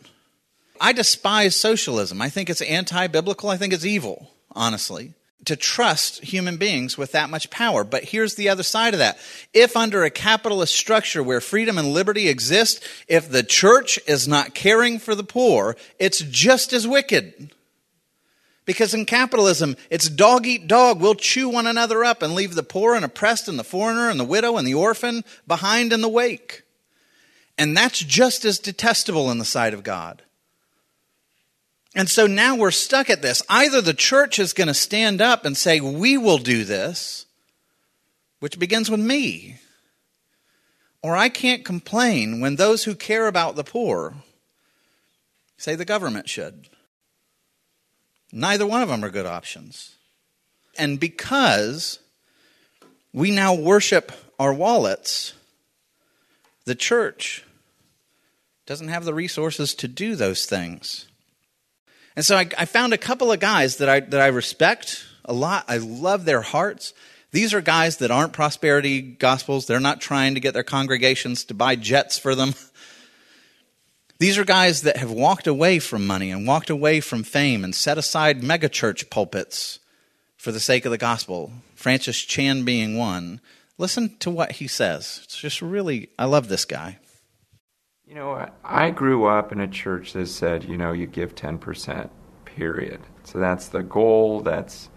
I 0.83 0.91
despise 0.91 1.55
socialism. 1.55 2.21
I 2.21 2.29
think 2.29 2.51
it's 2.51 2.61
anti 2.61 3.07
biblical. 3.07 3.49
I 3.49 3.57
think 3.57 3.73
it's 3.73 3.85
evil, 3.85 4.29
honestly 4.51 5.15
to 5.45 5.55
trust 5.55 6.23
human 6.23 6.57
beings 6.57 6.97
with 6.97 7.11
that 7.11 7.29
much 7.29 7.49
power. 7.49 7.83
But 7.83 8.03
here's 8.03 8.35
the 8.35 8.49
other 8.49 8.63
side 8.63 8.93
of 8.93 8.99
that. 8.99 9.17
If 9.53 9.75
under 9.75 10.03
a 10.03 10.09
capitalist 10.09 10.73
structure 10.73 11.21
where 11.21 11.41
freedom 11.41 11.77
and 11.77 11.93
liberty 11.93 12.29
exist, 12.29 12.83
if 13.07 13.29
the 13.29 13.43
church 13.43 13.99
is 14.07 14.27
not 14.27 14.53
caring 14.53 14.99
for 14.99 15.15
the 15.15 15.23
poor, 15.23 15.75
it's 15.99 16.19
just 16.19 16.71
as 16.71 16.87
wicked. 16.87 17.53
Because 18.65 18.93
in 18.93 19.05
capitalism, 19.05 19.75
it's 19.89 20.07
dog 20.07 20.45
eat 20.45 20.67
dog. 20.67 21.01
We'll 21.01 21.15
chew 21.15 21.49
one 21.49 21.67
another 21.67 22.05
up 22.05 22.21
and 22.21 22.33
leave 22.33 22.55
the 22.55 22.63
poor 22.63 22.95
and 22.95 23.03
oppressed 23.03 23.49
and 23.49 23.59
the 23.59 23.65
foreigner 23.65 24.09
and 24.09 24.19
the 24.19 24.23
widow 24.23 24.55
and 24.55 24.65
the 24.65 24.75
orphan 24.75 25.25
behind 25.45 25.91
in 25.91 25.99
the 25.99 26.07
wake. 26.07 26.63
And 27.57 27.75
that's 27.75 27.99
just 27.99 28.45
as 28.45 28.59
detestable 28.59 29.29
in 29.29 29.37
the 29.37 29.45
sight 29.45 29.73
of 29.73 29.83
God. 29.83 30.23
And 31.95 32.09
so 32.09 32.25
now 32.25 32.55
we're 32.55 32.71
stuck 32.71 33.09
at 33.09 33.21
this. 33.21 33.43
Either 33.49 33.81
the 33.81 33.93
church 33.93 34.39
is 34.39 34.53
going 34.53 34.67
to 34.67 34.73
stand 34.73 35.21
up 35.21 35.45
and 35.45 35.55
say, 35.55 35.79
We 35.79 36.17
will 36.17 36.39
do 36.39 36.63
this, 36.63 37.25
which 38.39 38.59
begins 38.59 38.89
with 38.89 38.99
me. 38.99 39.57
Or 41.01 41.15
I 41.15 41.29
can't 41.29 41.65
complain 41.65 42.39
when 42.39 42.55
those 42.55 42.85
who 42.85 42.95
care 42.95 43.27
about 43.27 43.55
the 43.55 43.63
poor 43.63 44.15
say 45.57 45.75
the 45.75 45.85
government 45.85 46.29
should. 46.29 46.67
Neither 48.31 48.65
one 48.65 48.81
of 48.81 48.89
them 48.89 49.03
are 49.05 49.09
good 49.09 49.25
options. 49.25 49.95
And 50.77 50.99
because 50.99 51.99
we 53.13 53.31
now 53.31 53.53
worship 53.53 54.11
our 54.39 54.53
wallets, 54.53 55.33
the 56.65 56.75
church 56.75 57.43
doesn't 58.65 58.87
have 58.87 59.05
the 59.05 59.13
resources 59.13 59.75
to 59.75 59.87
do 59.87 60.15
those 60.15 60.45
things. 60.45 61.05
And 62.15 62.23
so 62.23 62.35
I, 62.35 62.47
I, 62.57 62.65
found 62.65 62.93
a 62.93 62.97
couple 62.97 63.31
of 63.31 63.39
guys 63.39 63.77
that 63.77 63.89
I, 63.89 63.99
that 64.01 64.21
I 64.21 64.27
respect 64.27 65.05
a 65.25 65.33
lot. 65.33 65.65
I 65.67 65.77
love 65.77 66.25
their 66.25 66.41
hearts. 66.41 66.93
These 67.31 67.53
are 67.53 67.61
guys 67.61 67.97
that 67.97 68.11
aren't 68.11 68.33
prosperity 68.33 69.01
gospels. 69.01 69.65
They're 69.65 69.79
not 69.79 70.01
trying 70.01 70.35
to 70.35 70.39
get 70.39 70.53
their 70.53 70.63
congregations 70.63 71.45
to 71.45 71.53
buy 71.53 71.75
jets 71.75 72.19
for 72.19 72.35
them. 72.35 72.53
These 74.19 74.37
are 74.37 74.45
guys 74.45 74.83
that 74.83 74.97
have 74.97 75.11
walked 75.11 75.47
away 75.47 75.79
from 75.79 76.05
money 76.05 76.31
and 76.31 76.47
walked 76.47 76.69
away 76.69 77.01
from 77.01 77.23
fame 77.23 77.63
and 77.63 77.73
set 77.73 77.97
aside 77.97 78.41
megachurch 78.41 79.09
pulpits 79.09 79.79
for 80.37 80.51
the 80.51 80.59
sake 80.59 80.85
of 80.85 80.91
the 80.91 80.97
gospel. 80.97 81.51
Francis 81.73 82.21
Chan 82.21 82.63
being 82.63 82.97
one. 82.97 83.41
Listen 83.77 84.15
to 84.19 84.29
what 84.29 84.53
he 84.53 84.67
says. 84.67 85.21
It's 85.23 85.37
just 85.37 85.61
really, 85.61 86.09
I 86.17 86.25
love 86.25 86.47
this 86.47 86.63
guy. 86.63 86.99
You 88.13 88.19
know, 88.19 88.47
I 88.63 88.91
grew 88.91 89.25
up 89.25 89.51
in 89.51 89.59
a 89.59 89.67
church 89.67 90.13
that 90.13 90.27
said, 90.27 90.65
you 90.65 90.77
know, 90.77 90.91
you 90.91 91.07
give 91.07 91.33
10%, 91.33 92.11
period. 92.45 93.01
So 93.23 93.39
that's 93.39 93.69
the 93.69 93.81
goal. 93.81 94.41
That's, 94.41 94.91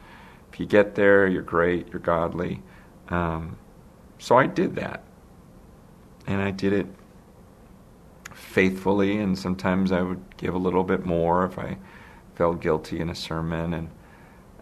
if 0.53 0.61
you 0.61 0.67
get 0.67 0.97
there, 0.97 1.27
you're 1.27 1.41
great, 1.41 1.89
you're 1.89 1.99
godly. 1.99 2.63
Um, 3.09 3.57
so 4.19 4.37
I 4.37 4.47
did 4.47 4.77
that. 4.77 5.03
And 6.27 6.43
I 6.43 6.51
did 6.51 6.75
it 6.75 6.89
faithfully, 8.35 9.17
and 9.17 9.39
sometimes 9.39 9.93
I 9.93 10.03
would 10.03 10.37
give 10.37 10.53
a 10.53 10.59
little 10.59 10.85
bit 10.85 11.07
more 11.07 11.47
if 11.47 11.59
I 11.59 11.79
felt 12.35 12.61
guilty 12.61 13.01
in 13.01 13.09
a 13.09 13.15
sermon. 13.15 13.73
And 13.73 13.91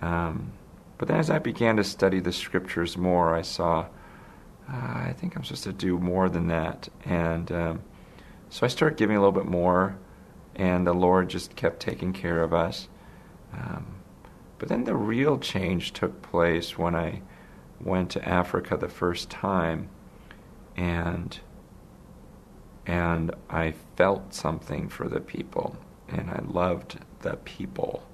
um, 0.00 0.52
But 0.98 1.08
then 1.08 1.16
as 1.18 1.28
I 1.28 1.40
began 1.40 1.74
to 1.78 1.82
study 1.82 2.20
the 2.20 2.30
scriptures 2.30 2.96
more, 2.96 3.34
I 3.34 3.42
saw, 3.42 3.86
uh, 4.70 4.76
I 4.76 5.12
think 5.18 5.34
I'm 5.34 5.42
supposed 5.42 5.64
to 5.64 5.72
do 5.72 5.98
more 5.98 6.28
than 6.28 6.46
that. 6.46 6.88
And. 7.04 7.50
Um, 7.50 7.82
so 8.54 8.64
I 8.64 8.68
started 8.68 8.96
giving 8.96 9.16
a 9.16 9.18
little 9.18 9.32
bit 9.32 9.50
more, 9.50 9.98
and 10.54 10.86
the 10.86 10.92
Lord 10.92 11.28
just 11.28 11.56
kept 11.56 11.80
taking 11.80 12.12
care 12.12 12.40
of 12.40 12.54
us. 12.54 12.86
Um, 13.52 13.96
but 14.58 14.68
then 14.68 14.84
the 14.84 14.94
real 14.94 15.40
change 15.40 15.92
took 15.92 16.22
place 16.22 16.78
when 16.78 16.94
I 16.94 17.22
went 17.80 18.10
to 18.10 18.28
Africa 18.28 18.76
the 18.76 18.88
first 18.88 19.28
time, 19.28 19.88
and 20.76 21.36
and 22.86 23.34
I 23.50 23.74
felt 23.96 24.32
something 24.32 24.88
for 24.88 25.08
the 25.08 25.20
people, 25.20 25.76
and 26.08 26.30
I 26.30 26.40
loved 26.46 27.00
the 27.22 27.34
people. 27.38 28.06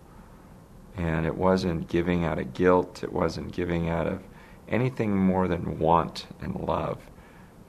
And 0.96 1.26
it 1.26 1.36
wasn't 1.36 1.86
giving 1.86 2.24
out 2.24 2.38
of 2.38 2.54
guilt, 2.54 3.04
it 3.04 3.12
wasn't 3.12 3.52
giving 3.52 3.90
out 3.90 4.06
of 4.06 4.22
anything 4.70 5.14
more 5.14 5.48
than 5.48 5.78
want 5.78 6.28
and 6.40 6.54
love. 6.54 6.98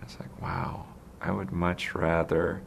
It's 0.01 0.17
like, 0.21 0.41
wow, 0.41 0.85
I 1.21 1.31
would 1.31 1.51
much 1.51 1.93
rather 1.93 2.61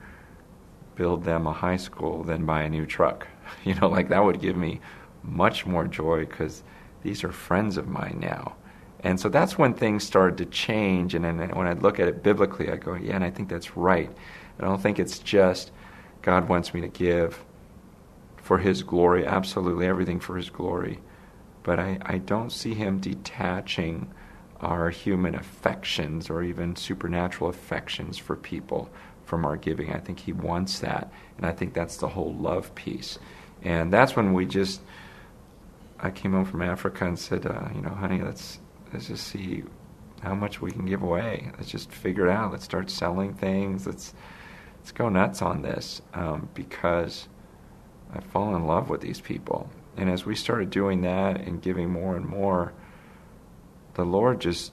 build 0.95 1.25
them 1.25 1.47
a 1.47 1.53
high 1.53 1.77
school 1.77 2.23
than 2.23 2.47
buy 2.47 2.62
a 2.62 2.71
new 2.71 2.87
truck. 2.87 3.27
You 3.62 3.75
know, 3.75 3.88
like 3.88 4.09
that 4.09 4.25
would 4.25 4.40
give 4.40 4.57
me 4.57 4.81
much 5.23 5.67
more 5.67 5.87
joy 5.87 6.21
because 6.25 6.62
these 7.03 7.25
are 7.25 7.31
friends 7.31 7.77
of 7.77 7.87
mine 7.87 8.19
now. 8.21 8.57
And 9.01 9.21
so 9.21 9.29
that's 9.29 9.59
when 9.59 9.75
things 9.75 10.03
started 10.03 10.38
to 10.38 10.47
change. 10.47 11.14
And 11.14 11.25
then 11.25 11.38
when 11.51 11.67
I 11.67 11.75
look 11.75 12.01
at 12.01 12.09
it 12.09 12.23
biblically, 12.23 12.71
I 12.71 12.77
go, 12.77 12.95
yeah, 12.95 13.14
and 13.14 13.23
I 13.23 13.31
think 13.31 13.51
that's 13.51 13.77
right. 13.77 14.11
I 14.59 14.64
don't 14.64 14.81
think 14.81 14.99
it's 14.99 15.19
just 15.19 15.73
God 16.23 16.49
wants 16.49 16.73
me 16.73 16.81
to 16.81 16.88
give 16.88 17.45
for 18.37 18.59
His 18.59 18.83
glory, 18.83 19.27
absolutely 19.27 19.87
everything 19.87 20.21
for 20.21 20.37
His 20.37 20.49
glory. 20.49 21.01
But 21.62 21.79
I, 21.79 21.99
I 22.03 22.19
don't 22.19 22.51
see 22.51 22.73
Him 22.73 22.99
detaching 22.99 24.11
our 24.64 24.90
human 24.90 25.35
affections 25.35 26.31
or 26.31 26.42
even 26.42 26.74
supernatural 26.74 27.50
affections 27.50 28.18
for 28.18 28.35
people 28.35 28.90
from 29.24 29.44
our 29.44 29.57
giving. 29.57 29.92
I 29.92 29.98
think 29.98 30.20
He 30.20 30.33
wants 30.33 30.81
that. 30.81 31.12
And 31.37 31.46
I 31.46 31.53
think 31.53 31.74
that's 31.74 31.96
the 31.98 32.09
whole 32.09 32.35
love 32.35 32.74
piece. 32.74 33.18
And 33.62 33.92
that's 33.92 34.16
when 34.16 34.33
we 34.33 34.46
just, 34.46 34.81
I 35.98 36.11
came 36.11 36.33
home 36.33 36.44
from 36.44 36.62
Africa 36.62 37.07
and 37.07 37.18
said, 37.18 37.46
uh, 37.46 37.68
you 37.74 37.81
know, 37.81 37.90
honey, 37.90 38.22
let's, 38.22 38.59
let's 38.92 39.09
just 39.09 39.27
see 39.27 39.62
how 40.22 40.35
much 40.35 40.61
we 40.61 40.70
can 40.70 40.87
give 40.87 41.03
away. 41.03 41.50
Let's 41.57 41.70
just 41.70 41.90
figure 41.92 42.27
it 42.27 42.33
out. 42.33 42.53
Let's 42.53 42.64
start 42.64 42.90
selling 42.90 43.35
things. 43.35 43.87
Let's, 43.87 44.14
let's 44.79 44.92
go 44.92 45.09
nuts 45.09 45.42
on 45.42 45.62
this 45.62 46.03
um, 46.14 46.48
because 46.55 47.29
I've 48.14 48.24
fallen 48.24 48.57
in 48.57 48.66
love 48.66 48.88
with 48.88 49.00
these 49.00 49.20
people. 49.20 49.68
And 49.96 50.11
as 50.11 50.27
we 50.27 50.35
started 50.35 50.70
doing 50.70 51.03
that 51.03 51.40
and 51.40 51.62
giving 51.62 51.90
more 51.90 52.16
and 52.16 52.27
more, 52.27 52.72
the 53.95 54.05
Lord 54.05 54.41
just 54.41 54.73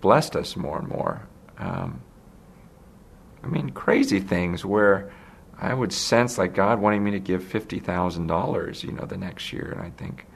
blessed 0.00 0.36
us 0.36 0.56
more 0.56 0.78
and 0.78 0.88
more. 0.88 1.26
Um, 1.58 2.02
I 3.42 3.48
mean, 3.48 3.70
crazy 3.70 4.20
things 4.20 4.64
where 4.64 5.10
I 5.58 5.72
would 5.72 5.92
sense 5.92 6.38
like 6.38 6.54
God 6.54 6.80
wanting 6.80 7.02
me 7.02 7.12
to 7.12 7.20
give 7.20 7.42
fifty 7.42 7.78
thousand 7.78 8.26
dollars, 8.26 8.84
you 8.84 8.92
know, 8.92 9.06
the 9.06 9.16
next 9.16 9.52
year, 9.52 9.72
and 9.72 9.80
I 9.80 9.90
think, 9.90 10.26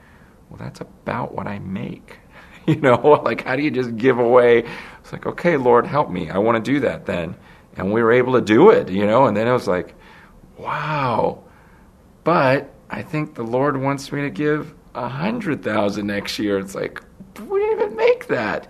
well, 0.48 0.58
that's 0.58 0.80
about 0.80 1.34
what 1.34 1.46
I 1.46 1.58
make. 1.58 2.18
you 2.66 2.76
know, 2.76 3.20
like 3.24 3.44
how 3.44 3.56
do 3.56 3.62
you 3.62 3.70
just 3.70 3.96
give 3.96 4.18
away? 4.18 4.64
It's 5.00 5.12
like, 5.12 5.26
okay, 5.26 5.56
Lord, 5.56 5.86
help 5.86 6.10
me. 6.10 6.30
I 6.30 6.38
want 6.38 6.64
to 6.64 6.72
do 6.72 6.80
that 6.80 7.06
then, 7.06 7.36
and 7.76 7.92
we 7.92 8.02
were 8.02 8.12
able 8.12 8.34
to 8.34 8.40
do 8.40 8.70
it, 8.70 8.88
you 8.88 9.06
know, 9.06 9.26
and 9.26 9.36
then 9.36 9.46
it 9.46 9.52
was 9.52 9.68
like, 9.68 9.94
wow. 10.56 11.42
But 12.24 12.72
I 12.88 13.02
think 13.02 13.34
the 13.34 13.44
Lord 13.44 13.76
wants 13.76 14.10
me 14.12 14.22
to 14.22 14.30
give 14.30 14.74
a 14.94 15.08
hundred 15.08 15.62
thousand 15.62 16.06
next 16.06 16.38
year. 16.38 16.58
It's 16.58 16.74
like, 16.74 17.02
we 17.40 17.58
didn't 17.60 17.80
even 17.80 17.96
make 17.96 18.26
that. 18.28 18.68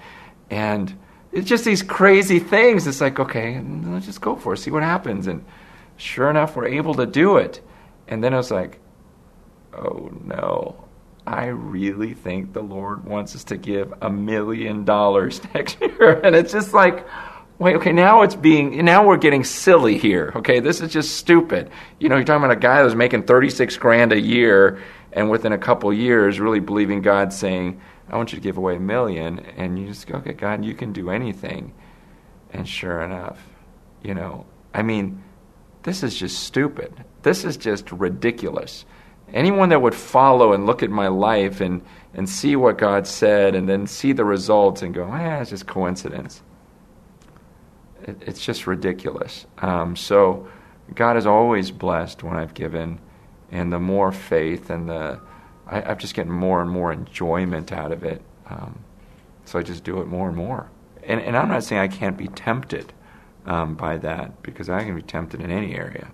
And 0.50 0.96
it's 1.32 1.48
just 1.48 1.64
these 1.64 1.82
crazy 1.82 2.38
things. 2.38 2.86
It's 2.86 3.00
like, 3.00 3.18
okay, 3.20 3.60
let's 3.84 4.06
just 4.06 4.20
go 4.20 4.36
for 4.36 4.54
it, 4.54 4.58
see 4.58 4.70
what 4.70 4.82
happens. 4.82 5.26
And 5.26 5.44
sure 5.96 6.30
enough, 6.30 6.56
we're 6.56 6.66
able 6.66 6.94
to 6.94 7.06
do 7.06 7.36
it. 7.36 7.60
And 8.08 8.22
then 8.22 8.34
I 8.34 8.36
was 8.36 8.50
like, 8.50 8.80
oh 9.72 10.10
no, 10.24 10.84
I 11.26 11.46
really 11.46 12.14
think 12.14 12.52
the 12.52 12.62
Lord 12.62 13.04
wants 13.04 13.36
us 13.36 13.44
to 13.44 13.56
give 13.56 13.94
a 14.02 14.10
million 14.10 14.84
dollars 14.84 15.40
next 15.54 15.80
year. 15.80 16.20
And 16.24 16.34
it's 16.34 16.52
just 16.52 16.74
like, 16.74 17.06
wait, 17.58 17.76
okay, 17.76 17.92
now 17.92 18.22
it's 18.22 18.34
being, 18.34 18.84
now 18.84 19.06
we're 19.06 19.18
getting 19.18 19.44
silly 19.44 19.98
here. 19.98 20.32
Okay, 20.34 20.60
this 20.60 20.80
is 20.80 20.92
just 20.92 21.16
stupid. 21.16 21.70
You 22.00 22.08
know, 22.08 22.16
you're 22.16 22.24
talking 22.24 22.42
about 22.42 22.56
a 22.56 22.60
guy 22.60 22.78
that 22.78 22.84
was 22.84 22.96
making 22.96 23.24
36 23.24 23.76
grand 23.76 24.12
a 24.12 24.20
year 24.20 24.82
and 25.12 25.30
within 25.30 25.52
a 25.52 25.58
couple 25.58 25.92
years 25.92 26.40
really 26.40 26.60
believing 26.60 27.02
God 27.02 27.32
saying, 27.32 27.80
I 28.10 28.16
want 28.16 28.32
you 28.32 28.38
to 28.38 28.42
give 28.42 28.58
away 28.58 28.76
a 28.76 28.80
million. 28.80 29.38
And 29.56 29.78
you 29.78 29.86
just 29.86 30.06
go, 30.06 30.16
okay, 30.16 30.32
God, 30.32 30.64
you 30.64 30.74
can 30.74 30.92
do 30.92 31.10
anything. 31.10 31.72
And 32.52 32.68
sure 32.68 33.00
enough, 33.02 33.40
you 34.02 34.14
know, 34.14 34.46
I 34.74 34.82
mean, 34.82 35.22
this 35.82 36.02
is 36.02 36.16
just 36.16 36.42
stupid. 36.44 37.04
This 37.22 37.44
is 37.44 37.56
just 37.56 37.90
ridiculous. 37.92 38.84
Anyone 39.32 39.68
that 39.68 39.80
would 39.80 39.94
follow 39.94 40.52
and 40.52 40.66
look 40.66 40.82
at 40.82 40.90
my 40.90 41.08
life 41.08 41.60
and, 41.60 41.82
and 42.14 42.28
see 42.28 42.56
what 42.56 42.78
God 42.78 43.06
said 43.06 43.54
and 43.54 43.68
then 43.68 43.86
see 43.86 44.12
the 44.12 44.24
results 44.24 44.82
and 44.82 44.92
go, 44.92 45.10
eh, 45.12 45.40
it's 45.40 45.50
just 45.50 45.66
coincidence. 45.66 46.42
It, 48.02 48.16
it's 48.26 48.44
just 48.44 48.66
ridiculous. 48.66 49.46
Um, 49.58 49.94
so 49.94 50.48
God 50.94 51.14
has 51.14 51.26
always 51.26 51.70
blessed 51.70 52.24
when 52.24 52.36
I've 52.36 52.54
given, 52.54 52.98
and 53.52 53.72
the 53.72 53.78
more 53.78 54.10
faith 54.10 54.70
and 54.70 54.88
the, 54.88 55.20
I, 55.70 55.82
I'm 55.82 55.98
just 55.98 56.14
getting 56.14 56.32
more 56.32 56.60
and 56.60 56.70
more 56.70 56.92
enjoyment 56.92 57.72
out 57.72 57.92
of 57.92 58.04
it. 58.04 58.20
Um, 58.46 58.80
so 59.44 59.58
I 59.58 59.62
just 59.62 59.84
do 59.84 60.00
it 60.00 60.06
more 60.06 60.28
and 60.28 60.36
more. 60.36 60.68
And, 61.04 61.20
and 61.20 61.36
I'm 61.36 61.48
not 61.48 61.64
saying 61.64 61.80
I 61.80 61.88
can't 61.88 62.18
be 62.18 62.28
tempted 62.28 62.92
um, 63.46 63.74
by 63.74 63.96
that 63.98 64.42
because 64.42 64.68
I 64.68 64.84
can 64.84 64.94
be 64.94 65.02
tempted 65.02 65.40
in 65.40 65.50
any 65.50 65.74
area. 65.74 66.12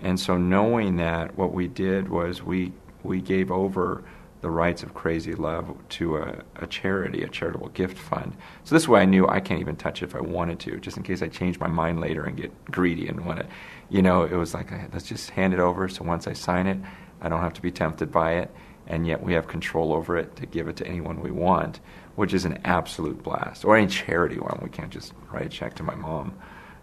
And 0.00 0.18
so 0.18 0.36
knowing 0.36 0.96
that, 0.96 1.36
what 1.36 1.52
we 1.52 1.68
did 1.68 2.08
was 2.08 2.42
we 2.42 2.72
we 3.02 3.20
gave 3.20 3.50
over 3.50 4.02
the 4.40 4.50
rights 4.50 4.82
of 4.82 4.94
crazy 4.94 5.34
love 5.34 5.76
to 5.88 6.18
a, 6.18 6.42
a, 6.56 6.66
charity, 6.66 7.22
a 7.22 7.28
charitable 7.28 7.68
gift 7.68 7.96
fund. 7.96 8.36
So 8.64 8.74
this 8.74 8.86
way 8.86 9.00
I 9.00 9.04
knew 9.04 9.26
I 9.26 9.40
can't 9.40 9.60
even 9.60 9.76
touch 9.76 10.02
it 10.02 10.06
if 10.06 10.14
I 10.14 10.20
wanted 10.20 10.58
to, 10.60 10.78
just 10.78 10.96
in 10.96 11.02
case 11.02 11.22
I 11.22 11.28
change 11.28 11.58
my 11.58 11.68
mind 11.68 12.00
later 12.00 12.24
and 12.24 12.36
get 12.36 12.52
greedy 12.66 13.08
and 13.08 13.24
want 13.24 13.40
to, 13.40 13.46
you 13.88 14.02
know, 14.02 14.24
it 14.24 14.34
was 14.34 14.54
like, 14.54 14.70
let's 14.92 15.06
just 15.06 15.30
hand 15.30 15.54
it 15.54 15.60
over. 15.60 15.88
So 15.88 16.04
once 16.04 16.26
I 16.26 16.32
sign 16.32 16.66
it, 16.66 16.78
I 17.20 17.28
don't 17.28 17.40
have 17.40 17.54
to 17.54 17.62
be 17.62 17.70
tempted 17.70 18.12
by 18.12 18.34
it. 18.34 18.50
And 18.86 19.06
yet 19.06 19.22
we 19.22 19.32
have 19.34 19.48
control 19.48 19.92
over 19.92 20.16
it 20.16 20.36
to 20.36 20.46
give 20.46 20.68
it 20.68 20.76
to 20.76 20.86
anyone 20.86 21.20
we 21.20 21.30
want, 21.30 21.80
which 22.14 22.32
is 22.32 22.44
an 22.44 22.60
absolute 22.64 23.22
blast. 23.22 23.64
Or 23.64 23.76
any 23.76 23.88
charity 23.88 24.38
one. 24.38 24.60
We 24.62 24.68
can't 24.68 24.90
just 24.90 25.12
write 25.32 25.46
a 25.46 25.48
check 25.48 25.74
to 25.74 25.82
my 25.82 25.94
mom. 25.94 26.34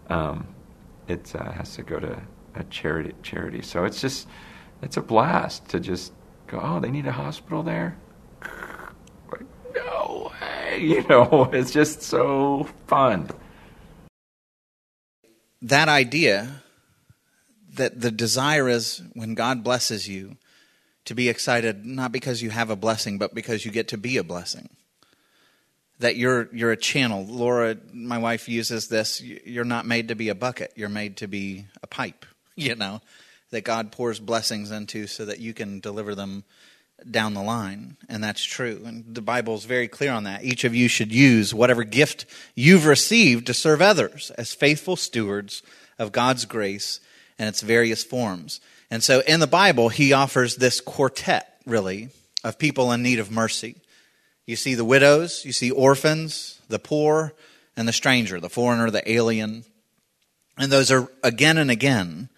Um, 0.09 0.47
it 1.07 1.33
uh, 1.35 1.51
has 1.51 1.75
to 1.75 1.83
go 1.83 1.99
to 1.99 2.21
a 2.55 2.63
charity. 2.65 3.13
Charity. 3.23 3.61
So 3.61 3.85
it's 3.85 4.01
just 4.01 4.27
it's 4.81 4.97
a 4.97 5.01
blast 5.01 5.69
to 5.69 5.79
just 5.79 6.11
go. 6.47 6.59
Oh, 6.61 6.79
they 6.79 6.91
need 6.91 7.07
a 7.07 7.11
hospital 7.13 7.63
there. 7.63 7.97
Like, 9.31 9.45
no. 9.73 10.31
You 10.75 11.05
know, 11.07 11.51
it's 11.53 11.69
just 11.69 12.01
so 12.01 12.67
fun. 12.87 13.29
That 15.61 15.87
idea 15.87 16.63
that 17.75 18.01
the 18.01 18.09
desire 18.09 18.67
is 18.67 19.03
when 19.13 19.35
God 19.35 19.63
blesses 19.63 20.07
you 20.07 20.35
to 21.05 21.15
be 21.15 21.29
excited 21.29 21.85
not 21.85 22.11
because 22.11 22.41
you 22.41 22.49
have 22.49 22.69
a 22.69 22.75
blessing 22.75 23.17
but 23.17 23.33
because 23.33 23.65
you 23.65 23.71
get 23.71 23.87
to 23.89 23.97
be 23.97 24.17
a 24.17 24.23
blessing 24.23 24.69
that 26.03 26.15
you're 26.15 26.49
you're 26.53 26.71
a 26.71 26.77
channel. 26.77 27.25
Laura, 27.25 27.77
my 27.91 28.17
wife 28.17 28.47
uses 28.49 28.87
this. 28.87 29.21
You're 29.21 29.63
not 29.63 29.85
made 29.85 30.09
to 30.09 30.15
be 30.15 30.29
a 30.29 30.35
bucket. 30.35 30.73
You're 30.75 30.89
made 30.89 31.17
to 31.17 31.27
be 31.27 31.65
a 31.81 31.87
pipe. 31.87 32.25
You 32.55 32.75
know, 32.75 33.01
that 33.49 33.63
God 33.63 33.91
pours 33.91 34.19
blessings 34.19 34.69
into 34.69 35.07
so 35.07 35.25
that 35.25 35.39
you 35.39 35.55
can 35.55 35.79
deliver 35.79 36.13
them 36.13 36.43
down 37.09 37.33
the 37.33 37.41
line, 37.41 37.97
and 38.07 38.23
that's 38.23 38.43
true. 38.45 38.83
And 38.85 39.15
the 39.15 39.23
Bible 39.23 39.55
is 39.55 39.65
very 39.65 39.87
clear 39.87 40.11
on 40.11 40.25
that. 40.25 40.43
Each 40.43 40.63
of 40.65 40.75
you 40.75 40.87
should 40.87 41.11
use 41.11 41.51
whatever 41.51 41.83
gift 41.83 42.27
you've 42.53 42.85
received 42.85 43.47
to 43.47 43.55
serve 43.55 43.81
others 43.81 44.31
as 44.37 44.53
faithful 44.53 44.95
stewards 44.95 45.63
of 45.97 46.11
God's 46.11 46.45
grace 46.45 46.99
and 47.39 47.49
its 47.49 47.61
various 47.61 48.03
forms. 48.03 48.61
And 48.93 49.03
so, 49.03 49.21
in 49.21 49.39
the 49.39 49.47
Bible, 49.47 49.89
He 49.89 50.13
offers 50.13 50.55
this 50.55 50.79
quartet, 50.79 51.59
really, 51.65 52.09
of 52.43 52.59
people 52.59 52.91
in 52.91 53.01
need 53.01 53.17
of 53.17 53.31
mercy. 53.31 53.75
You 54.45 54.55
see 54.55 54.75
the 54.75 54.85
widows, 54.85 55.43
you 55.43 55.51
see 55.51 55.71
orphans, 55.71 56.61
the 56.69 56.77
poor, 56.77 57.33
and 57.75 57.87
the 57.87 57.91
stranger, 57.91 58.39
the 58.39 58.51
foreigner, 58.51 58.91
the 58.91 59.11
alien. 59.11 59.65
And 60.59 60.71
those 60.71 60.91
are 60.91 61.09
again 61.23 61.57
and 61.57 61.71
again. 61.71 62.29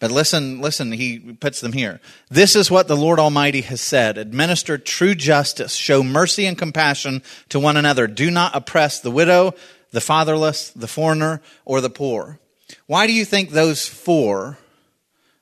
But 0.00 0.10
listen, 0.10 0.60
listen, 0.60 0.90
he 0.90 1.20
puts 1.20 1.60
them 1.60 1.74
here. 1.74 2.00
This 2.28 2.56
is 2.56 2.72
what 2.72 2.88
the 2.88 2.96
Lord 2.96 3.20
Almighty 3.20 3.60
has 3.60 3.80
said. 3.80 4.18
Administer 4.18 4.78
true 4.78 5.14
justice. 5.14 5.74
Show 5.74 6.02
mercy 6.02 6.44
and 6.44 6.58
compassion 6.58 7.22
to 7.50 7.60
one 7.60 7.76
another. 7.76 8.08
Do 8.08 8.32
not 8.32 8.56
oppress 8.56 8.98
the 8.98 9.12
widow, 9.12 9.54
the 9.92 10.00
fatherless, 10.00 10.70
the 10.70 10.88
foreigner, 10.88 11.40
or 11.64 11.80
the 11.80 11.88
poor. 11.88 12.40
Why 12.88 13.06
do 13.06 13.12
you 13.12 13.24
think 13.24 13.50
those 13.50 13.86
four 13.86 14.58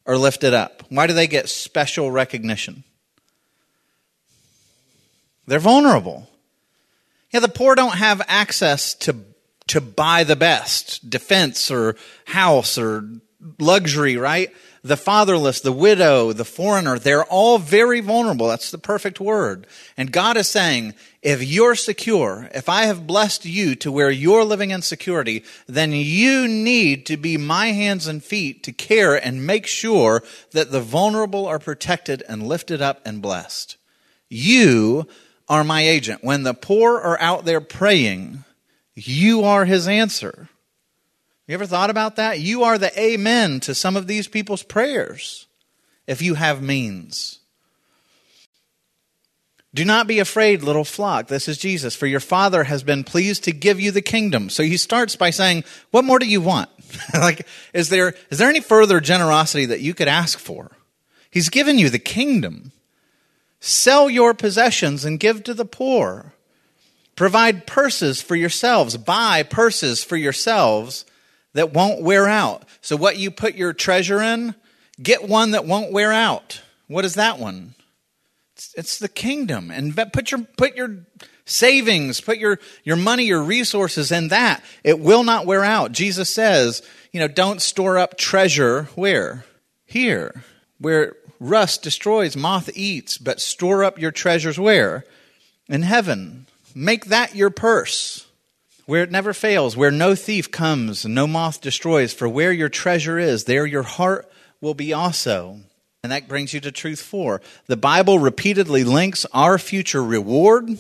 are 0.09 0.19
lifted 0.19 0.55
up? 0.55 0.83
Why 0.89 1.07
do 1.07 1.13
they 1.13 1.29
get 1.29 1.49
special 1.49 2.11
recognition? 2.11 2.83
They're 5.47 5.59
vulnerable. 5.59 6.29
Yeah, 7.31 7.41
the 7.41 7.49
poor 7.49 7.75
don't 7.75 7.97
have 7.97 8.23
access 8.27 8.95
to, 8.95 9.17
to 9.69 9.81
buy 9.81 10.25
the 10.25 10.37
best 10.37 11.09
defense 11.09 11.71
or 11.71 11.97
house 12.25 12.79
or 12.79 13.09
luxury, 13.59 14.17
right? 14.17 14.51
The 14.89 14.97
fatherless, 14.97 15.61
the 15.61 15.71
widow, 15.71 16.33
the 16.33 16.47
foreigner, 16.47 16.99
they're 16.99 17.25
all 17.25 17.59
very 17.59 18.01
vulnerable. 18.01 18.49
That's 18.49 18.71
the 18.71 18.79
perfect 18.79 19.21
word. 19.21 19.67
And 19.99 20.11
God 20.11 20.39
is 20.39 20.49
saying, 20.49 20.95
if 21.21 21.43
you're 21.43 21.75
secure, 21.75 22.49
if 22.55 22.71
I 22.71 22.85
have 22.85 23.07
blessed 23.07 23.45
you 23.45 23.75
to 23.77 23.93
where 23.93 24.11
you're 24.11 24.45
living 24.45 24.71
in 24.71 24.81
security, 24.81 25.45
then 25.67 25.93
you 25.93 26.49
need 26.49 27.05
to 27.05 27.19
be 27.19 27.37
my 27.37 27.73
hands 27.73 28.07
and 28.07 28.25
feet 28.25 28.63
to 28.63 28.73
care 28.73 29.15
and 29.15 29.47
make 29.47 29.67
sure 29.67 30.23
that 30.53 30.73
the 30.73 30.81
vulnerable 30.81 31.47
are 31.47 31.59
protected 31.59 32.23
and 32.27 32.49
lifted 32.49 32.81
up 32.81 33.03
and 33.05 33.21
blessed. 33.21 33.77
You 34.31 35.07
are 35.51 35.65
my 35.65 35.83
agent. 35.83 36.25
When 36.25 36.45
the 36.45 36.55
poor 36.55 36.99
are 36.99 37.21
out 37.21 37.45
there 37.45 37.61
praying, 37.61 38.45
you 38.95 39.45
are 39.45 39.67
his 39.67 39.87
answer. 39.87 40.49
You 41.49 41.55
ever 41.55 41.67
thought 41.67 41.89
about 41.89 42.17
that? 42.17 42.41
You 42.41 42.65
are 42.65 42.77
the 42.77 42.97
amen 43.01 43.61
to 43.61 43.75
some 43.75 43.97
of 43.97 44.07
these 44.07 44.29
people's 44.29 44.63
prayers 44.63 45.47
if 46.07 46.21
you 46.21 46.35
have 46.35 46.61
means. 46.61 47.39
Do 49.75 49.85
not 49.85 50.07
be 50.07 50.19
afraid, 50.19 50.63
little 50.63 50.85
flock. 50.85 51.29
This 51.29 51.49
is 51.49 51.57
Jesus. 51.57 51.97
For 51.97 52.07
your 52.07 52.21
Father 52.21 52.65
has 52.65 52.83
been 52.83 53.03
pleased 53.03 53.45
to 53.45 53.53
give 53.53 53.81
you 53.81 53.91
the 53.91 54.03
kingdom. 54.03 54.51
So 54.51 54.63
he 54.63 54.77
starts 54.77 55.17
by 55.17 55.31
saying, 55.31 55.65
What 55.91 56.05
more 56.05 56.19
do 56.19 56.27
you 56.27 56.43
want? 56.43 56.69
like, 57.15 57.47
is 57.73 57.89
there, 57.89 58.15
is 58.31 58.39
there 58.39 58.51
any 58.51 58.61
further 58.61 59.01
generosity 59.01 59.67
that 59.67 59.81
you 59.81 59.95
could 59.95 60.09
ask 60.09 60.39
for? 60.39 60.73
He's 61.31 61.49
given 61.49 61.79
you 61.79 61.89
the 61.89 61.99
kingdom. 61.99 62.73
Sell 63.61 64.11
your 64.11 64.35
possessions 64.35 65.05
and 65.05 65.21
give 65.21 65.45
to 65.45 65.55
the 65.55 65.65
poor. 65.65 66.35
Provide 67.17 67.67
purses 67.67 68.21
for 68.21 68.37
yourselves. 68.37 68.97
Buy 68.99 69.43
purses 69.43 70.05
for 70.05 70.17
yourselves 70.17 71.05
that 71.59 71.75
won't 71.75 72.03
wear 72.03 72.29
out. 72.29 72.63
So, 72.81 72.97
what 72.97 73.19
you 73.19 73.33
put 73.33 73.57
your 73.57 73.73
treasure 73.73 74.23
in, 74.23 74.55
get 75.03 75.29
one 75.29 75.51
that 75.51 75.67
won't 75.67 75.93
wear 75.93 76.13
out. 76.13 76.63
What 76.87 77.05
is 77.05 77.15
that 77.15 77.41
one? 77.41 77.75
It's, 78.55 78.75
it's 78.77 78.99
the 79.01 79.09
kingdom. 79.09 79.73
And 79.73 79.97
put 80.13 80.31
your, 80.31 80.41
put 80.57 80.77
your 80.77 80.99
savings, 81.45 82.21
put 82.21 82.39
your, 82.39 82.61
your 82.85 82.95
money, 82.95 83.25
your 83.25 83.43
resources 83.43 84.13
in 84.13 84.29
that. 84.29 84.63
It 84.85 85.01
will 85.01 85.25
not 85.25 85.47
wear 85.47 85.65
out. 85.65 85.91
Jesus 85.91 86.33
says, 86.33 86.83
you 87.13 87.19
know, 87.19 87.29
don't 87.29 87.61
store 87.61 87.99
up 87.99 88.17
treasure 88.17 88.85
where? 88.95 89.45
Here, 89.85 90.45
where 90.79 91.17
rust 91.41 91.83
destroys, 91.83 92.37
moth 92.37 92.71
eats, 92.75 93.19
but 93.19 93.41
store 93.41 93.83
up 93.83 93.99
your 93.99 94.13
treasures 94.13 94.61
where? 94.61 95.05
In 95.69 95.83
heaven. 95.83 96.47
Make 96.73 97.07
that 97.07 97.35
your 97.35 97.51
purse, 97.51 98.28
where 98.89 99.03
it 99.03 99.11
never 99.11 99.35
fails, 99.35 99.77
where 99.77 99.91
no 99.91 100.15
thief 100.15 100.51
comes, 100.51 101.05
no 101.05 101.27
moth 101.27 101.61
destroys. 101.61 102.15
For 102.15 102.27
where 102.27 102.51
your 102.51 102.71
treasure 102.71 103.19
is, 103.19 103.45
there 103.45 103.67
your 103.67 103.83
heart 103.83 104.27
will 104.63 104.73
be 104.73 104.95
also. 104.95 105.59
And 106.03 106.11
that 106.11 106.27
brings 106.27 106.55
you 106.55 106.61
to 106.61 106.73
truth 106.73 107.03
four. 107.03 107.43
The 107.67 107.77
Bible 107.77 108.19
repeatedly 108.19 108.85
links 108.85 109.27
our 109.35 109.59
future 109.59 110.03
reward 110.03 110.79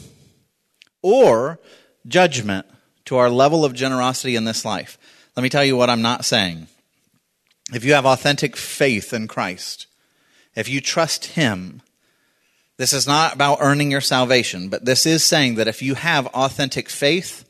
or 1.03 1.59
judgment 2.07 2.64
to 3.05 3.18
our 3.18 3.29
level 3.29 3.62
of 3.62 3.75
generosity 3.75 4.37
in 4.37 4.44
this 4.44 4.64
life. 4.64 4.97
Let 5.37 5.42
me 5.42 5.51
tell 5.51 5.64
you 5.64 5.77
what 5.77 5.90
I'm 5.90 6.01
not 6.01 6.25
saying. 6.25 6.68
If 7.75 7.85
you 7.85 7.92
have 7.92 8.07
authentic 8.07 8.57
faith 8.57 9.12
in 9.12 9.29
Christ, 9.29 9.87
if 10.57 10.66
you 10.66 10.81
trust 10.81 11.27
Him, 11.27 11.83
this 12.79 12.94
is 12.94 13.07
not 13.07 13.35
about 13.35 13.59
earning 13.61 13.90
your 13.90 14.01
salvation, 14.01 14.71
but 14.71 14.87
this 14.87 15.05
is 15.05 15.23
saying 15.23 15.57
that 15.57 15.68
if 15.68 15.83
you 15.83 15.94
have 15.94 16.27
authentic 16.29 16.88
faith, 16.88 17.44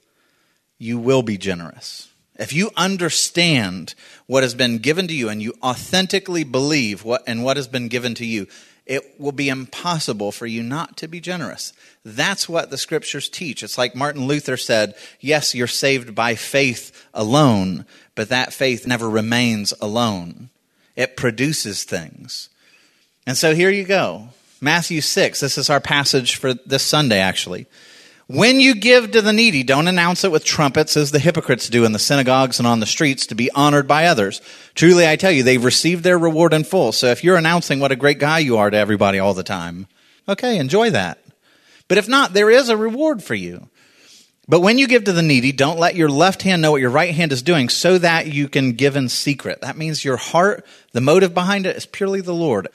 you 0.78 0.98
will 0.98 1.22
be 1.22 1.36
generous. 1.36 2.08
if 2.38 2.52
you 2.52 2.70
understand 2.76 3.94
what 4.26 4.44
has 4.44 4.54
been 4.54 4.78
given 4.78 5.08
to 5.08 5.14
you 5.14 5.28
and 5.28 5.42
you 5.42 5.52
authentically 5.62 6.44
believe 6.44 7.04
what 7.04 7.22
and 7.26 7.42
what 7.42 7.56
has 7.56 7.66
been 7.66 7.88
given 7.88 8.14
to 8.14 8.24
you, 8.24 8.46
it 8.86 9.20
will 9.20 9.32
be 9.32 9.48
impossible 9.48 10.32
for 10.32 10.46
you 10.46 10.62
not 10.62 10.96
to 10.96 11.08
be 11.08 11.20
generous. 11.20 11.72
That's 12.04 12.48
what 12.48 12.70
the 12.70 12.78
scriptures 12.78 13.28
teach. 13.28 13.62
It's 13.62 13.76
like 13.76 13.94
Martin 13.94 14.26
Luther 14.26 14.56
said, 14.56 14.94
yes, 15.20 15.54
you're 15.54 15.66
saved 15.66 16.14
by 16.14 16.36
faith 16.36 17.06
alone, 17.12 17.84
but 18.14 18.30
that 18.30 18.52
faith 18.52 18.86
never 18.86 19.10
remains 19.10 19.74
alone. 19.80 20.48
It 20.96 21.16
produces 21.16 21.84
things. 21.84 22.48
And 23.26 23.36
so 23.36 23.54
here 23.54 23.70
you 23.70 23.84
go. 23.84 24.28
Matthew 24.60 25.02
6. 25.02 25.40
This 25.40 25.58
is 25.58 25.68
our 25.68 25.80
passage 25.80 26.36
for 26.36 26.54
this 26.54 26.82
Sunday, 26.82 27.18
actually. 27.18 27.66
When 28.30 28.60
you 28.60 28.74
give 28.74 29.12
to 29.12 29.22
the 29.22 29.32
needy, 29.32 29.62
don't 29.62 29.88
announce 29.88 30.22
it 30.22 30.30
with 30.30 30.44
trumpets 30.44 30.98
as 30.98 31.12
the 31.12 31.18
hypocrites 31.18 31.70
do 31.70 31.86
in 31.86 31.92
the 31.92 31.98
synagogues 31.98 32.58
and 32.58 32.68
on 32.68 32.78
the 32.78 32.84
streets 32.84 33.24
to 33.28 33.34
be 33.34 33.50
honored 33.52 33.88
by 33.88 34.04
others. 34.04 34.42
Truly, 34.74 35.08
I 35.08 35.16
tell 35.16 35.30
you, 35.30 35.42
they've 35.42 35.64
received 35.64 36.04
their 36.04 36.18
reward 36.18 36.52
in 36.52 36.64
full. 36.64 36.92
So 36.92 37.06
if 37.06 37.24
you're 37.24 37.38
announcing 37.38 37.80
what 37.80 37.90
a 37.90 37.96
great 37.96 38.18
guy 38.18 38.40
you 38.40 38.58
are 38.58 38.68
to 38.68 38.76
everybody 38.76 39.18
all 39.18 39.32
the 39.32 39.42
time, 39.42 39.86
okay, 40.28 40.58
enjoy 40.58 40.90
that. 40.90 41.24
But 41.88 41.96
if 41.96 42.06
not, 42.06 42.34
there 42.34 42.50
is 42.50 42.68
a 42.68 42.76
reward 42.76 43.24
for 43.24 43.34
you. 43.34 43.70
But 44.46 44.60
when 44.60 44.76
you 44.76 44.88
give 44.88 45.04
to 45.04 45.12
the 45.12 45.22
needy, 45.22 45.52
don't 45.52 45.80
let 45.80 45.94
your 45.94 46.10
left 46.10 46.42
hand 46.42 46.60
know 46.60 46.72
what 46.72 46.82
your 46.82 46.90
right 46.90 47.14
hand 47.14 47.32
is 47.32 47.40
doing 47.40 47.70
so 47.70 47.96
that 47.96 48.26
you 48.26 48.46
can 48.46 48.72
give 48.72 48.94
in 48.94 49.08
secret. 49.08 49.62
That 49.62 49.78
means 49.78 50.04
your 50.04 50.18
heart, 50.18 50.66
the 50.92 51.00
motive 51.00 51.32
behind 51.32 51.64
it 51.64 51.78
is 51.78 51.86
purely 51.86 52.20
the 52.20 52.34
Lord. 52.34 52.68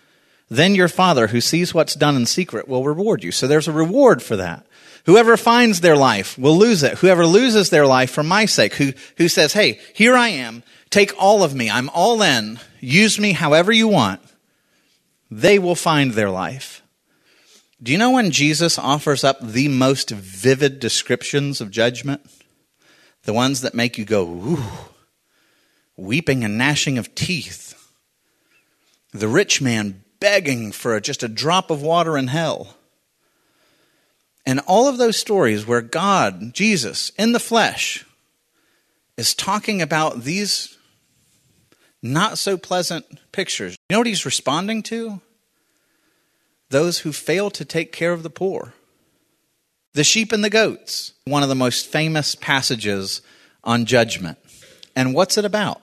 Then 0.49 0.73
your 0.73 0.87
Father, 0.87 1.27
who 1.27 1.41
sees 1.41 1.75
what's 1.75 1.93
done 1.93 2.15
in 2.15 2.25
secret, 2.25 2.67
will 2.67 2.83
reward 2.83 3.23
you. 3.23 3.31
So 3.31 3.45
there's 3.45 3.67
a 3.67 3.71
reward 3.71 4.23
for 4.23 4.35
that. 4.35 4.65
Whoever 5.05 5.35
finds 5.35 5.81
their 5.81 5.97
life 5.97 6.37
will 6.37 6.57
lose 6.57 6.81
it. 6.81 6.99
Whoever 6.99 7.25
loses 7.25 7.69
their 7.69 7.85
life 7.85 8.11
for 8.11 8.23
my 8.23 8.45
sake, 8.45 8.75
who, 8.75 8.93
who 9.17 9.27
says, 9.27 9.53
Hey, 9.53 9.79
here 9.93 10.15
I 10.15 10.29
am. 10.29 10.63
Take 10.89 11.11
all 11.21 11.43
of 11.43 11.53
me. 11.53 11.69
I'm 11.69 11.89
all 11.89 12.21
in. 12.21 12.59
Use 12.79 13.19
me 13.19 13.33
however 13.33 13.71
you 13.71 13.87
want. 13.87 14.21
They 15.29 15.59
will 15.59 15.75
find 15.75 16.13
their 16.13 16.29
life. 16.29 16.81
Do 17.81 17.91
you 17.91 17.97
know 17.97 18.11
when 18.11 18.31
Jesus 18.31 18.79
offers 18.79 19.25
up 19.25 19.39
the 19.41 19.67
most 19.67 20.11
vivid 20.11 20.79
descriptions 20.79 21.59
of 21.59 21.71
judgment? 21.71 22.21
The 23.23 23.33
ones 23.33 23.61
that 23.61 23.73
make 23.73 23.97
you 23.97 24.05
go, 24.05 24.25
ooh, 24.25 24.63
weeping 25.97 26.45
and 26.45 26.57
gnashing 26.57 26.97
of 26.97 27.13
teeth. 27.13 27.71
The 29.11 29.27
rich 29.27 29.61
man 29.61 30.03
begging 30.19 30.71
for 30.71 30.97
just 31.01 31.23
a 31.23 31.27
drop 31.27 31.69
of 31.69 31.81
water 31.81 32.17
in 32.17 32.27
hell. 32.27 32.77
And 34.45 34.59
all 34.61 34.87
of 34.87 34.97
those 34.97 35.17
stories 35.17 35.65
where 35.65 35.81
God, 35.81 36.53
Jesus, 36.53 37.11
in 37.17 37.31
the 37.31 37.39
flesh, 37.39 38.05
is 39.17 39.33
talking 39.33 39.81
about 39.81 40.23
these 40.23 40.77
not 42.01 42.37
so 42.37 42.57
pleasant 42.57 43.05
pictures. 43.31 43.77
You 43.89 43.95
know 43.95 43.99
what 43.99 44.07
he's 44.07 44.25
responding 44.25 44.83
to? 44.83 45.21
Those 46.69 46.99
who 46.99 47.13
fail 47.13 47.49
to 47.51 47.63
take 47.63 47.91
care 47.91 48.11
of 48.11 48.23
the 48.23 48.29
poor. 48.29 48.73
The 49.93 50.03
sheep 50.03 50.31
and 50.31 50.43
the 50.43 50.49
goats, 50.49 51.13
one 51.23 51.43
of 51.43 51.49
the 51.49 51.55
most 51.55 51.87
famous 51.87 52.35
passages 52.35 53.21
on 53.63 53.85
judgment. 53.85 54.37
And 54.95 55.13
what's 55.13 55.37
it 55.37 55.45
about? 55.45 55.81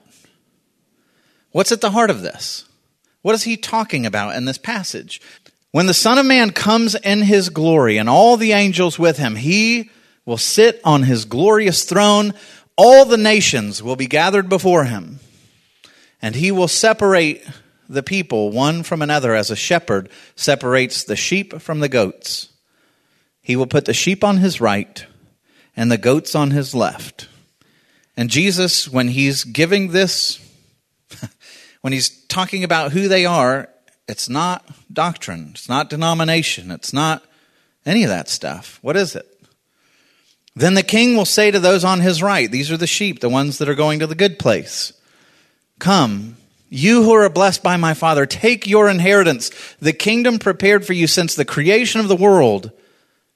What's 1.51 1.71
at 1.71 1.81
the 1.81 1.91
heart 1.91 2.09
of 2.09 2.21
this? 2.21 2.65
What 3.21 3.35
is 3.35 3.43
he 3.43 3.57
talking 3.57 4.05
about 4.05 4.35
in 4.35 4.45
this 4.45 4.57
passage? 4.57 5.21
When 5.71 5.85
the 5.85 5.93
Son 5.93 6.17
of 6.17 6.25
Man 6.25 6.51
comes 6.51 6.95
in 6.95 7.21
his 7.21 7.49
glory 7.49 7.97
and 7.97 8.09
all 8.09 8.35
the 8.35 8.51
angels 8.51 8.99
with 8.99 9.17
him, 9.17 9.35
he 9.35 9.89
will 10.25 10.37
sit 10.37 10.81
on 10.83 11.03
his 11.03 11.25
glorious 11.25 11.85
throne. 11.85 12.33
All 12.75 13.05
the 13.05 13.17
nations 13.17 13.81
will 13.81 13.95
be 13.95 14.07
gathered 14.07 14.49
before 14.49 14.83
him. 14.83 15.19
And 16.21 16.35
he 16.35 16.51
will 16.51 16.67
separate 16.67 17.45
the 17.87 18.03
people 18.03 18.51
one 18.51 18.83
from 18.83 19.01
another 19.01 19.33
as 19.33 19.49
a 19.49 19.55
shepherd 19.55 20.09
separates 20.35 21.03
the 21.03 21.15
sheep 21.15 21.61
from 21.61 21.79
the 21.79 21.89
goats. 21.89 22.49
He 23.41 23.55
will 23.55 23.67
put 23.67 23.85
the 23.85 23.93
sheep 23.93 24.23
on 24.23 24.37
his 24.37 24.61
right 24.61 25.05
and 25.75 25.91
the 25.91 25.97
goats 25.97 26.35
on 26.35 26.51
his 26.51 26.75
left. 26.75 27.27
And 28.15 28.29
Jesus, 28.29 28.89
when 28.89 29.07
he's 29.07 29.45
giving 29.45 29.91
this, 29.91 30.39
when 31.81 31.93
he's 31.93 32.09
talking 32.25 32.63
about 32.63 32.91
who 32.91 33.07
they 33.07 33.25
are, 33.25 33.69
it's 34.11 34.27
not 34.27 34.69
doctrine. 34.91 35.51
It's 35.51 35.69
not 35.69 35.89
denomination. 35.89 36.69
It's 36.69 36.91
not 36.91 37.23
any 37.85 38.03
of 38.03 38.09
that 38.09 38.27
stuff. 38.27 38.77
What 38.81 38.97
is 38.97 39.15
it? 39.15 39.25
Then 40.53 40.73
the 40.73 40.83
king 40.83 41.15
will 41.15 41.25
say 41.25 41.49
to 41.49 41.59
those 41.59 41.85
on 41.85 42.01
his 42.01 42.21
right, 42.21 42.51
These 42.51 42.71
are 42.71 42.77
the 42.77 42.87
sheep, 42.87 43.21
the 43.21 43.29
ones 43.29 43.57
that 43.57 43.69
are 43.69 43.75
going 43.75 43.99
to 43.99 44.07
the 44.07 44.13
good 44.15 44.37
place. 44.37 44.91
Come, 45.79 46.35
you 46.69 47.03
who 47.03 47.13
are 47.13 47.29
blessed 47.29 47.63
by 47.63 47.77
my 47.77 47.93
Father, 47.93 48.25
take 48.25 48.67
your 48.67 48.89
inheritance, 48.89 49.49
the 49.79 49.93
kingdom 49.93 50.39
prepared 50.39 50.85
for 50.85 50.91
you 50.91 51.07
since 51.07 51.33
the 51.33 51.45
creation 51.45 52.01
of 52.01 52.09
the 52.09 52.15
world. 52.15 52.71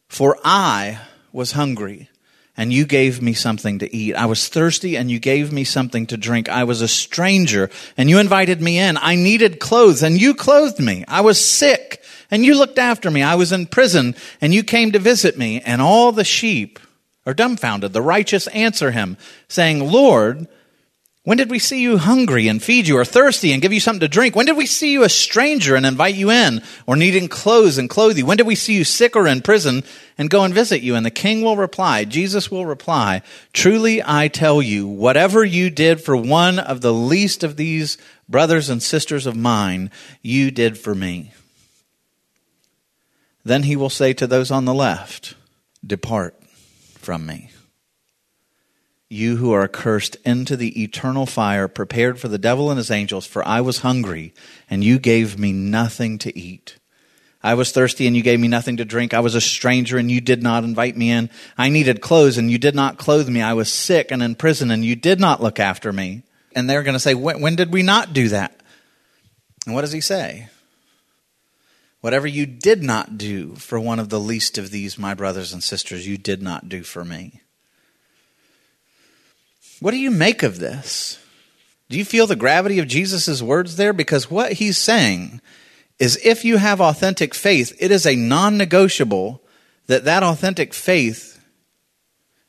For 0.10 0.38
I 0.44 1.00
was 1.32 1.54
hungry 1.54 2.10
and 2.58 2.72
you 2.72 2.86
gave 2.86 3.22
me 3.22 3.34
something 3.34 3.80
to 3.80 3.96
eat. 3.96 4.15
I 4.15 4.26
was 4.26 4.48
thirsty 4.48 4.96
and 4.96 5.12
you 5.12 5.20
gave 5.20 5.52
me 5.52 5.63
something 5.63 6.08
to 6.08 6.18
drink. 6.18 6.50
I 6.50 6.63
was 6.63 6.82
a 6.82 6.88
stranger 6.88 7.70
and 7.98 8.10
you 8.10 8.20
invited 8.20 8.62
me 8.62 8.80
in. 8.80 8.98
I 8.98 9.15
needed 9.15 9.60
clothes 9.60 10.04
and 10.04 10.20
you 10.20 10.34
clothed 10.34 10.80
me. 10.80 11.04
I 11.08 11.22
was 11.22 11.44
sick 11.44 12.02
and 12.32 12.46
you 12.46 12.58
looked 12.58 12.80
after 12.80 13.12
me. 13.12 13.22
I 13.22 13.36
was 13.36 13.52
in 13.52 13.68
prison 13.68 14.15
and 14.39 14.54
you 14.54 14.63
came 14.63 14.91
to 14.94 15.00
visit 15.00 15.38
me. 15.38 15.62
And 15.62 15.82
all 15.82 16.12
the 16.12 16.24
sheep 16.24 16.80
are 17.26 17.34
dumbfounded. 17.34 17.91
The 17.94 18.02
righteous 18.02 18.48
answer 18.48 18.91
him 18.91 19.18
saying, 19.48 19.91
Lord, 19.91 20.48
when 21.26 21.40
did 21.40 21.50
we 21.50 21.58
see 21.58 21.82
you 21.82 21.98
hungry 21.98 22.48
and 22.48 22.62
feed 22.62 22.88
you, 22.88 22.98
or 22.98 23.04
thirsty 23.04 23.52
and 23.52 23.62
give 23.62 23.74
you 23.74 23.80
something 23.80 24.02
to 24.02 24.08
drink? 24.08 24.36
When 24.36 24.46
did 24.46 24.56
we 24.56 24.68
see 24.68 24.92
you 24.92 25.04
a 25.04 25.10
stranger 25.10 25.76
and 25.76 25.84
invite 25.84 26.14
you 26.14 26.30
in, 26.30 26.62
or 26.86 26.96
needing 26.96 27.28
clothes 27.28 27.80
and 27.80 27.90
clothe 27.90 28.16
you? 28.16 28.28
When 28.28 28.38
did 28.38 28.46
we 28.46 28.54
see 28.54 28.76
you 28.76 28.84
sick 28.84 29.16
or 29.16 29.26
in 29.26 29.42
prison 29.42 29.84
and 30.20 30.30
go 30.30 30.44
and 30.44 30.54
visit 30.54 30.84
you? 30.84 30.94
And 30.94 31.04
the 31.04 31.10
king 31.10 31.42
will 31.42 31.58
reply, 31.58 32.06
Jesus 32.06 32.52
will 32.52 32.68
reply, 32.68 33.24
Truly 33.54 34.04
I 34.06 34.28
tell 34.28 34.62
you, 34.62 34.86
whatever 34.88 35.44
you 35.44 35.72
did 35.72 36.00
for 36.00 36.16
one 36.16 36.60
of 36.60 36.82
the 36.82 36.94
least 36.94 37.44
of 37.44 37.58
these 37.58 37.98
brothers 38.30 38.70
and 38.70 38.82
sisters 38.82 39.26
of 39.26 39.36
mine, 39.36 39.90
you 40.22 40.52
did 40.52 40.78
for 40.78 40.94
me. 40.94 41.34
Then 43.44 43.64
he 43.64 43.76
will 43.76 43.90
say 43.90 44.14
to 44.14 44.28
those 44.28 44.52
on 44.52 44.66
the 44.66 44.76
left, 44.76 45.34
Depart 45.84 46.40
from 47.00 47.26
me 47.26 47.50
you 49.10 49.38
who 49.38 49.52
are 49.52 49.68
cursed 49.68 50.18
into 50.26 50.56
the 50.56 50.82
eternal 50.82 51.26
fire 51.26 51.68
prepared 51.68 52.20
for 52.20 52.28
the 52.28 52.38
devil 52.38 52.70
and 52.70 52.78
his 52.78 52.91
angels, 52.91 53.26
for 53.26 53.48
I 53.48 53.62
was 53.62 53.80
hungry, 53.80 54.34
and 54.70 54.84
you 54.84 54.98
gave 54.98 55.38
me 55.38 55.54
nothing 55.54 56.18
to 56.20 56.38
eat. 56.38 56.78
I 57.44 57.54
was 57.54 57.72
thirsty, 57.72 58.08
and 58.08 58.15
you 58.15 58.24
gave 58.24 58.39
me 58.39 58.48
nothing 58.48 58.78
to 58.78 58.86
drink. 58.86 59.13
I 59.13 59.20
was 59.20 59.36
a 59.36 59.41
stranger, 59.41 60.00
and 60.00 60.10
you 60.10 60.20
did 60.20 60.41
not 60.41 60.63
invite 60.63 60.98
me 60.98 61.12
in. 61.12 61.30
I 61.56 61.70
needed 61.70 62.02
clothes, 62.02 62.39
and 62.39 62.50
you 62.50 62.58
did 62.58 62.74
not 62.74 62.98
clothe 62.98 63.30
me. 63.30 63.44
I 63.44 63.54
was 63.54 63.72
sick 63.72 64.10
and 64.10 64.24
in 64.24 64.34
prison, 64.34 64.72
and 64.72 64.84
you 64.84 64.96
did 64.96 65.20
not 65.20 65.44
look 65.44 65.60
after 65.60 65.94
me. 65.94 66.24
And 66.56 66.68
they're 66.68 66.82
going 66.82 66.94
to 66.94 67.00
say, 67.00 67.13
when, 67.13 67.41
when 67.41 67.56
did 67.56 67.72
we 67.72 67.84
not 67.84 68.13
do 68.13 68.30
that? 68.30 68.60
And 69.68 69.76
what 69.76 69.82
does 69.82 69.91
he 69.91 70.02
say? 70.02 70.50
Whatever 72.02 72.26
you 72.26 72.48
did 72.48 72.82
not 72.82 73.18
do 73.18 73.56
for 73.56 73.80
one 73.80 74.00
of 74.00 74.10
the 74.10 74.20
least 74.20 74.58
of 74.58 74.72
these, 74.72 74.98
my 74.98 75.13
brothers 75.13 75.54
and 75.54 75.63
sisters, 75.63 76.08
you 76.08 76.18
did 76.18 76.41
not 76.41 76.68
do 76.68 76.82
for 76.82 77.06
me. 77.06 77.41
What 79.80 79.92
do 79.92 79.98
you 79.98 80.12
make 80.12 80.44
of 80.44 80.60
this? 80.60 81.20
Do 81.90 81.98
you 81.98 82.06
feel 82.06 82.28
the 82.28 82.36
gravity 82.36 82.80
of 82.80 82.88
Jesus' 82.88 83.42
words 83.42 83.76
there? 83.76 83.94
Because 83.94 84.32
what 84.32 84.54
he's 84.54 84.78
saying 84.78 85.42
is 86.00 86.20
if 86.24 86.44
you 86.44 86.58
have 86.58 86.82
authentic 86.82 87.36
faith, 87.36 87.76
it 87.80 87.92
is 87.92 88.06
a 88.06 88.16
non 88.16 88.58
negotiable 88.58 89.42
that 89.88 90.06
that 90.06 90.24
authentic 90.24 90.74
faith 90.74 91.40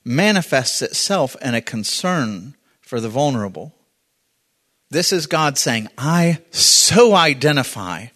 manifests 0.04 0.82
itself 0.82 1.36
in 1.42 1.54
a 1.54 1.60
concern 1.60 2.54
for 2.80 3.00
the 3.00 3.08
vulnerable. 3.08 3.74
This 4.90 5.12
is 5.12 5.26
God 5.26 5.58
saying, 5.58 5.88
I 5.98 6.38
so 6.52 7.14
identify 7.14 8.06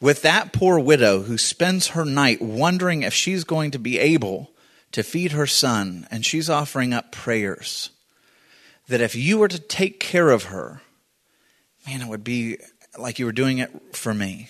with 0.00 0.22
that 0.22 0.52
poor 0.52 0.78
widow 0.78 1.22
who 1.22 1.38
spends 1.38 1.88
her 1.88 2.04
night 2.04 2.42
wondering 2.42 3.02
if 3.02 3.14
she's 3.14 3.44
going 3.44 3.70
to 3.70 3.78
be 3.78 3.98
able 3.98 4.50
to 4.92 5.02
feed 5.02 5.32
her 5.32 5.46
son, 5.46 6.06
and 6.10 6.24
she's 6.24 6.50
offering 6.50 6.92
up 6.92 7.12
prayers. 7.12 7.90
That 8.88 9.00
if 9.00 9.14
you 9.14 9.38
were 9.38 9.48
to 9.48 9.58
take 9.58 10.00
care 10.00 10.30
of 10.30 10.44
her, 10.44 10.80
man, 11.86 12.00
it 12.00 12.08
would 12.08 12.24
be 12.24 12.58
like 12.98 13.18
you 13.18 13.26
were 13.26 13.32
doing 13.32 13.58
it 13.58 13.70
for 13.94 14.14
me. 14.14 14.48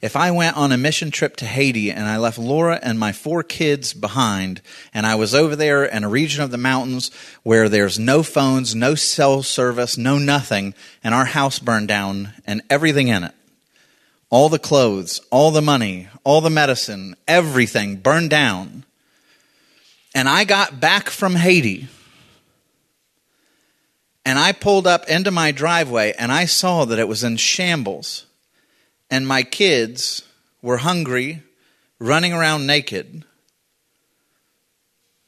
If 0.00 0.16
I 0.16 0.32
went 0.32 0.56
on 0.56 0.70
a 0.70 0.76
mission 0.76 1.10
trip 1.10 1.36
to 1.36 1.46
Haiti 1.46 1.90
and 1.90 2.04
I 2.04 2.18
left 2.18 2.38
Laura 2.38 2.78
and 2.82 2.98
my 2.98 3.12
four 3.12 3.42
kids 3.42 3.94
behind, 3.94 4.60
and 4.92 5.06
I 5.06 5.14
was 5.14 5.34
over 5.34 5.56
there 5.56 5.84
in 5.84 6.04
a 6.04 6.08
region 6.08 6.42
of 6.42 6.50
the 6.50 6.58
mountains 6.58 7.10
where 7.42 7.70
there's 7.70 7.98
no 7.98 8.22
phones, 8.22 8.74
no 8.74 8.94
cell 8.94 9.42
service, 9.42 9.96
no 9.96 10.18
nothing, 10.18 10.74
and 11.02 11.14
our 11.14 11.24
house 11.24 11.58
burned 11.58 11.88
down 11.88 12.34
and 12.46 12.60
everything 12.68 13.08
in 13.08 13.24
it 13.24 13.34
all 14.34 14.48
the 14.48 14.58
clothes, 14.58 15.20
all 15.30 15.52
the 15.52 15.62
money, 15.62 16.08
all 16.24 16.40
the 16.40 16.50
medicine, 16.50 17.14
everything 17.28 17.96
burned 17.96 18.30
down 18.30 18.84
and 20.14 20.28
I 20.28 20.44
got 20.44 20.78
back 20.78 21.10
from 21.10 21.34
Haiti, 21.34 21.88
And 24.26 24.38
I 24.38 24.52
pulled 24.52 24.86
up 24.86 25.06
into 25.06 25.30
my 25.30 25.52
driveway 25.52 26.14
and 26.18 26.32
I 26.32 26.46
saw 26.46 26.86
that 26.86 26.98
it 26.98 27.08
was 27.08 27.22
in 27.22 27.36
shambles. 27.36 28.24
And 29.10 29.28
my 29.28 29.42
kids 29.42 30.22
were 30.62 30.78
hungry, 30.78 31.42
running 31.98 32.32
around 32.32 32.66
naked. 32.66 33.24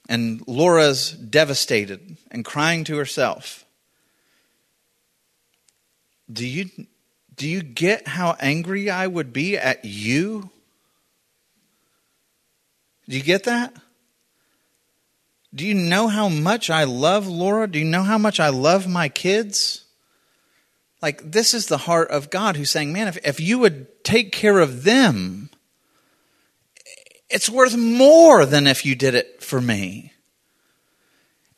And 0.09 0.43
Laura's 0.47 1.11
devastated 1.11 2.17
and 2.31 2.43
crying 2.43 2.85
to 2.85 2.97
herself. 2.97 3.67
Do 6.33 6.47
you, 6.47 6.71
do 7.37 7.49
you 7.49 7.63
get 7.63 8.09
how 8.09 8.37
angry 8.41 8.91
I 8.91 9.07
would 9.07 9.33
be 9.33 9.59
at 9.59 9.85
you? 9.85 10.51
Do 13.09 13.17
you 13.17 13.23
get 13.23 13.45
that? 13.45 13.75
Do 15.55 15.67
you 15.67 15.75
know 15.75 16.09
how 16.09 16.29
much 16.29 16.71
I 16.71 16.85
love 16.85 17.27
Laura? 17.27 17.67
Do 17.67 17.79
you 17.79 17.85
know 17.85 18.03
how 18.03 18.19
much 18.19 18.41
I 18.41 18.49
love 18.49 18.87
my 18.87 19.09
kids? 19.09 19.85
Like, 21.01 21.31
this 21.31 21.55
is 21.55 21.67
the 21.67 21.79
heart 21.79 22.11
of 22.11 22.31
God 22.31 22.57
who's 22.57 22.71
saying, 22.71 22.93
man, 22.93 23.09
if, 23.09 23.19
if 23.25 23.41
you 23.41 23.59
would 23.59 24.05
take 24.05 24.33
care 24.33 24.59
of 24.59 24.85
them, 24.85 25.51
it's 27.29 27.51
worth 27.51 27.77
more 27.77 28.45
than 28.47 28.67
if 28.67 28.85
you 28.85 28.95
did 28.95 29.15
it 29.15 29.43
for 29.43 29.61
me. 29.61 30.13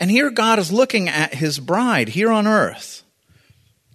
And 0.01 0.11
here 0.11 0.31
God 0.31 0.59
is 0.59 0.73
looking 0.73 1.09
at 1.09 1.35
his 1.35 1.59
bride 1.59 2.11
here 2.11 2.31
on 2.31 2.47
earth, 2.47 3.03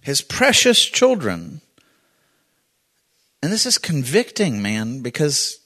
his 0.02 0.20
precious 0.20 0.84
children. 0.84 1.60
And 3.44 3.52
this 3.52 3.66
is 3.66 3.76
convicting, 3.76 4.62
man, 4.62 5.00
because 5.00 5.58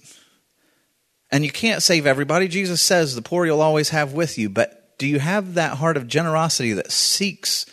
and 1.30 1.44
you 1.44 1.52
can't 1.52 1.80
save 1.80 2.08
everybody. 2.08 2.48
Jesus 2.48 2.82
says 2.82 3.14
the 3.14 3.22
poor 3.22 3.46
you'll 3.46 3.60
always 3.60 3.90
have 3.90 4.14
with 4.14 4.36
you. 4.36 4.48
But 4.48 4.98
do 4.98 5.06
you 5.06 5.20
have 5.20 5.54
that 5.54 5.76
heart 5.76 5.96
of 5.96 6.08
generosity 6.08 6.72
that 6.72 6.90
seeks 6.90 7.66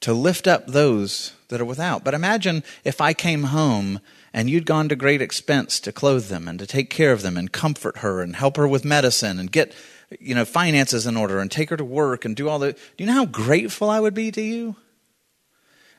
to 0.00 0.14
lift 0.14 0.48
up 0.48 0.68
those 0.68 1.34
that 1.48 1.60
are 1.60 1.66
without? 1.66 2.04
But 2.04 2.14
imagine 2.14 2.64
if 2.84 3.02
I 3.02 3.12
came 3.12 3.42
home 3.42 4.00
and 4.32 4.48
you'd 4.48 4.64
gone 4.64 4.88
to 4.88 4.96
great 4.96 5.20
expense 5.20 5.78
to 5.80 5.92
clothe 5.92 6.28
them 6.28 6.48
and 6.48 6.58
to 6.58 6.66
take 6.66 6.88
care 6.88 7.12
of 7.12 7.20
them 7.20 7.36
and 7.36 7.52
comfort 7.52 7.98
her 7.98 8.22
and 8.22 8.34
help 8.34 8.56
her 8.56 8.66
with 8.66 8.82
medicine 8.82 9.38
and 9.38 9.52
get 9.52 9.74
you 10.18 10.34
know 10.34 10.46
finances 10.46 11.06
in 11.06 11.18
order 11.18 11.38
and 11.38 11.50
take 11.50 11.68
her 11.68 11.76
to 11.76 11.84
work 11.84 12.24
and 12.24 12.34
do 12.34 12.48
all 12.48 12.58
the 12.58 12.72
do 12.72 12.78
you 12.96 13.06
know 13.06 13.12
how 13.12 13.26
grateful 13.26 13.90
I 13.90 14.00
would 14.00 14.14
be 14.14 14.30
to 14.30 14.40
you? 14.40 14.76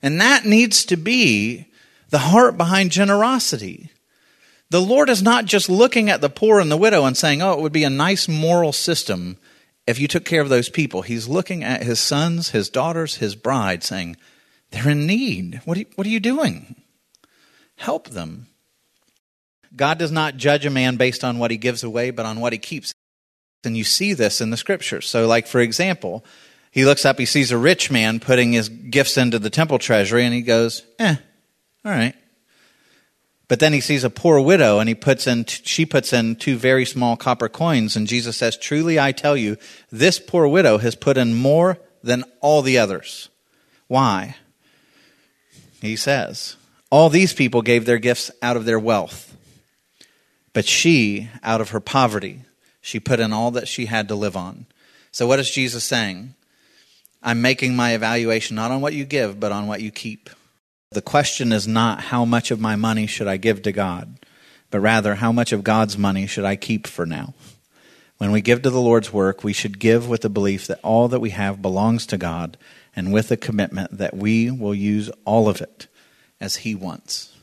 And 0.01 0.19
that 0.19 0.45
needs 0.45 0.83
to 0.85 0.97
be 0.97 1.67
the 2.09 2.19
heart 2.19 2.57
behind 2.57 2.91
generosity. 2.91 3.91
The 4.69 4.81
Lord 4.81 5.09
is 5.09 5.23
not 5.23 5.45
just 5.45 5.69
looking 5.69 6.09
at 6.09 6.21
the 6.21 6.29
poor 6.29 6.59
and 6.59 6.71
the 6.71 6.77
widow 6.77 7.05
and 7.05 7.17
saying, 7.17 7.41
oh, 7.41 7.53
it 7.53 7.61
would 7.61 7.71
be 7.71 7.83
a 7.83 7.89
nice 7.89 8.27
moral 8.27 8.71
system 8.71 9.37
if 9.87 9.99
you 9.99 10.07
took 10.07 10.25
care 10.25 10.41
of 10.41 10.49
those 10.49 10.69
people. 10.69 11.01
He's 11.01 11.27
looking 11.27 11.63
at 11.63 11.81
his 11.81 11.99
sons, 11.99 12.49
his 12.49 12.69
daughters, 12.69 13.15
his 13.15 13.35
bride, 13.35 13.83
saying, 13.83 14.17
they're 14.71 14.89
in 14.89 15.07
need. 15.07 15.61
What 15.65 15.77
are 15.77 15.79
you, 15.81 15.85
what 15.95 16.05
are 16.05 16.11
you 16.11 16.19
doing? 16.19 16.75
Help 17.75 18.09
them. 18.09 18.47
God 19.75 19.97
does 19.97 20.11
not 20.11 20.37
judge 20.37 20.65
a 20.65 20.69
man 20.69 20.97
based 20.97 21.23
on 21.23 21.39
what 21.39 21.51
he 21.51 21.57
gives 21.57 21.83
away, 21.83 22.11
but 22.11 22.25
on 22.25 22.39
what 22.39 22.53
he 22.53 22.59
keeps. 22.59 22.93
And 23.63 23.75
you 23.75 23.83
see 23.83 24.13
this 24.13 24.41
in 24.41 24.51
the 24.51 24.57
scriptures. 24.57 25.07
So, 25.07 25.27
like, 25.27 25.47
for 25.47 25.59
example, 25.59 26.23
he 26.71 26.85
looks 26.85 27.05
up, 27.05 27.17
he 27.17 27.25
sees 27.25 27.51
a 27.51 27.57
rich 27.57 27.89
man 27.89 28.19
putting 28.19 28.51
his 28.51 28.69
gifts 28.69 29.17
into 29.17 29.39
the 29.39 29.49
temple 29.49 29.79
treasury, 29.79 30.25
and 30.25 30.33
he 30.33 30.41
goes, 30.41 30.83
eh, 30.99 31.15
all 31.85 31.91
right. 31.91 32.15
But 33.47 33.59
then 33.59 33.73
he 33.73 33.81
sees 33.81 34.03
a 34.03 34.11
poor 34.11 34.39
widow 34.39 34.79
and 34.79 34.87
he 34.87 34.95
puts 34.95 35.25
in, 35.25 35.45
she 35.45 35.85
puts 35.85 36.13
in 36.13 36.35
two 36.35 36.55
very 36.55 36.85
small 36.85 37.17
copper 37.17 37.49
coins. 37.49 37.95
And 37.95 38.07
Jesus 38.07 38.37
says, 38.37 38.55
Truly 38.55 38.99
I 38.99 39.11
tell 39.11 39.35
you, 39.35 39.57
this 39.91 40.19
poor 40.19 40.47
widow 40.47 40.77
has 40.77 40.95
put 40.95 41.17
in 41.17 41.33
more 41.33 41.79
than 42.03 42.23
all 42.41 42.61
the 42.61 42.77
others. 42.77 43.29
Why? 43.87 44.35
He 45.81 45.95
says, 45.95 46.57
All 46.91 47.09
these 47.09 47.33
people 47.33 47.63
gave 47.63 47.85
their 47.85 47.97
gifts 47.97 48.29
out 48.41 48.55
of 48.55 48.65
their 48.65 48.79
wealth. 48.79 49.35
But 50.53 50.65
she, 50.65 51.29
out 51.41 51.59
of 51.59 51.71
her 51.71 51.79
poverty, 51.79 52.41
she 52.81 52.99
put 52.99 53.19
in 53.19 53.33
all 53.33 53.51
that 53.51 53.67
she 53.67 53.87
had 53.87 54.07
to 54.09 54.15
live 54.15 54.37
on. 54.37 54.67
So 55.11 55.25
what 55.25 55.39
is 55.39 55.49
Jesus 55.49 55.83
saying? 55.83 56.35
I'm 57.23 57.41
making 57.41 57.75
my 57.75 57.93
evaluation 57.93 58.55
not 58.55 58.71
on 58.71 58.81
what 58.81 58.93
you 58.93 59.05
give, 59.05 59.39
but 59.39 59.51
on 59.51 59.67
what 59.67 59.81
you 59.81 59.91
keep. 59.91 60.29
The 60.91 61.01
question 61.03 61.51
is 61.51 61.67
not 61.67 62.01
how 62.05 62.25
much 62.25 62.49
of 62.49 62.59
my 62.59 62.75
money 62.75 63.05
should 63.05 63.27
I 63.27 63.37
give 63.37 63.61
to 63.61 63.71
God, 63.71 64.17
but 64.71 64.79
rather 64.79 65.15
how 65.15 65.31
much 65.31 65.51
of 65.51 65.63
God's 65.63 65.99
money 65.99 66.25
should 66.25 66.45
I 66.45 66.55
keep 66.55 66.87
for 66.87 67.05
now. 67.05 67.35
When 68.17 68.31
we 68.31 68.41
give 68.41 68.63
to 68.63 68.71
the 68.71 68.81
Lord's 68.81 69.13
work, 69.13 69.43
we 69.43 69.53
should 69.53 69.77
give 69.77 70.09
with 70.09 70.21
the 70.21 70.29
belief 70.29 70.65
that 70.65 70.79
all 70.81 71.07
that 71.07 71.19
we 71.19 71.29
have 71.29 71.61
belongs 71.61 72.07
to 72.07 72.17
God 72.17 72.57
and 72.95 73.13
with 73.13 73.29
a 73.29 73.37
commitment 73.37 73.99
that 73.99 74.17
we 74.17 74.49
will 74.49 74.73
use 74.73 75.11
all 75.25 75.47
of 75.47 75.61
it 75.61 75.85
as 76.41 76.57
He 76.57 76.73
wants. 76.73 77.35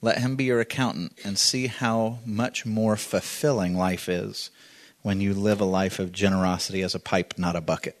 Let 0.00 0.18
Him 0.18 0.36
be 0.36 0.44
your 0.44 0.60
accountant 0.60 1.18
and 1.24 1.36
see 1.36 1.66
how 1.66 2.20
much 2.24 2.64
more 2.64 2.96
fulfilling 2.96 3.76
life 3.76 4.08
is 4.08 4.50
when 5.02 5.20
you 5.20 5.34
live 5.34 5.60
a 5.60 5.64
life 5.64 5.98
of 5.98 6.12
generosity 6.12 6.82
as 6.82 6.94
a 6.94 7.00
pipe, 7.00 7.34
not 7.36 7.56
a 7.56 7.60
bucket. 7.60 8.00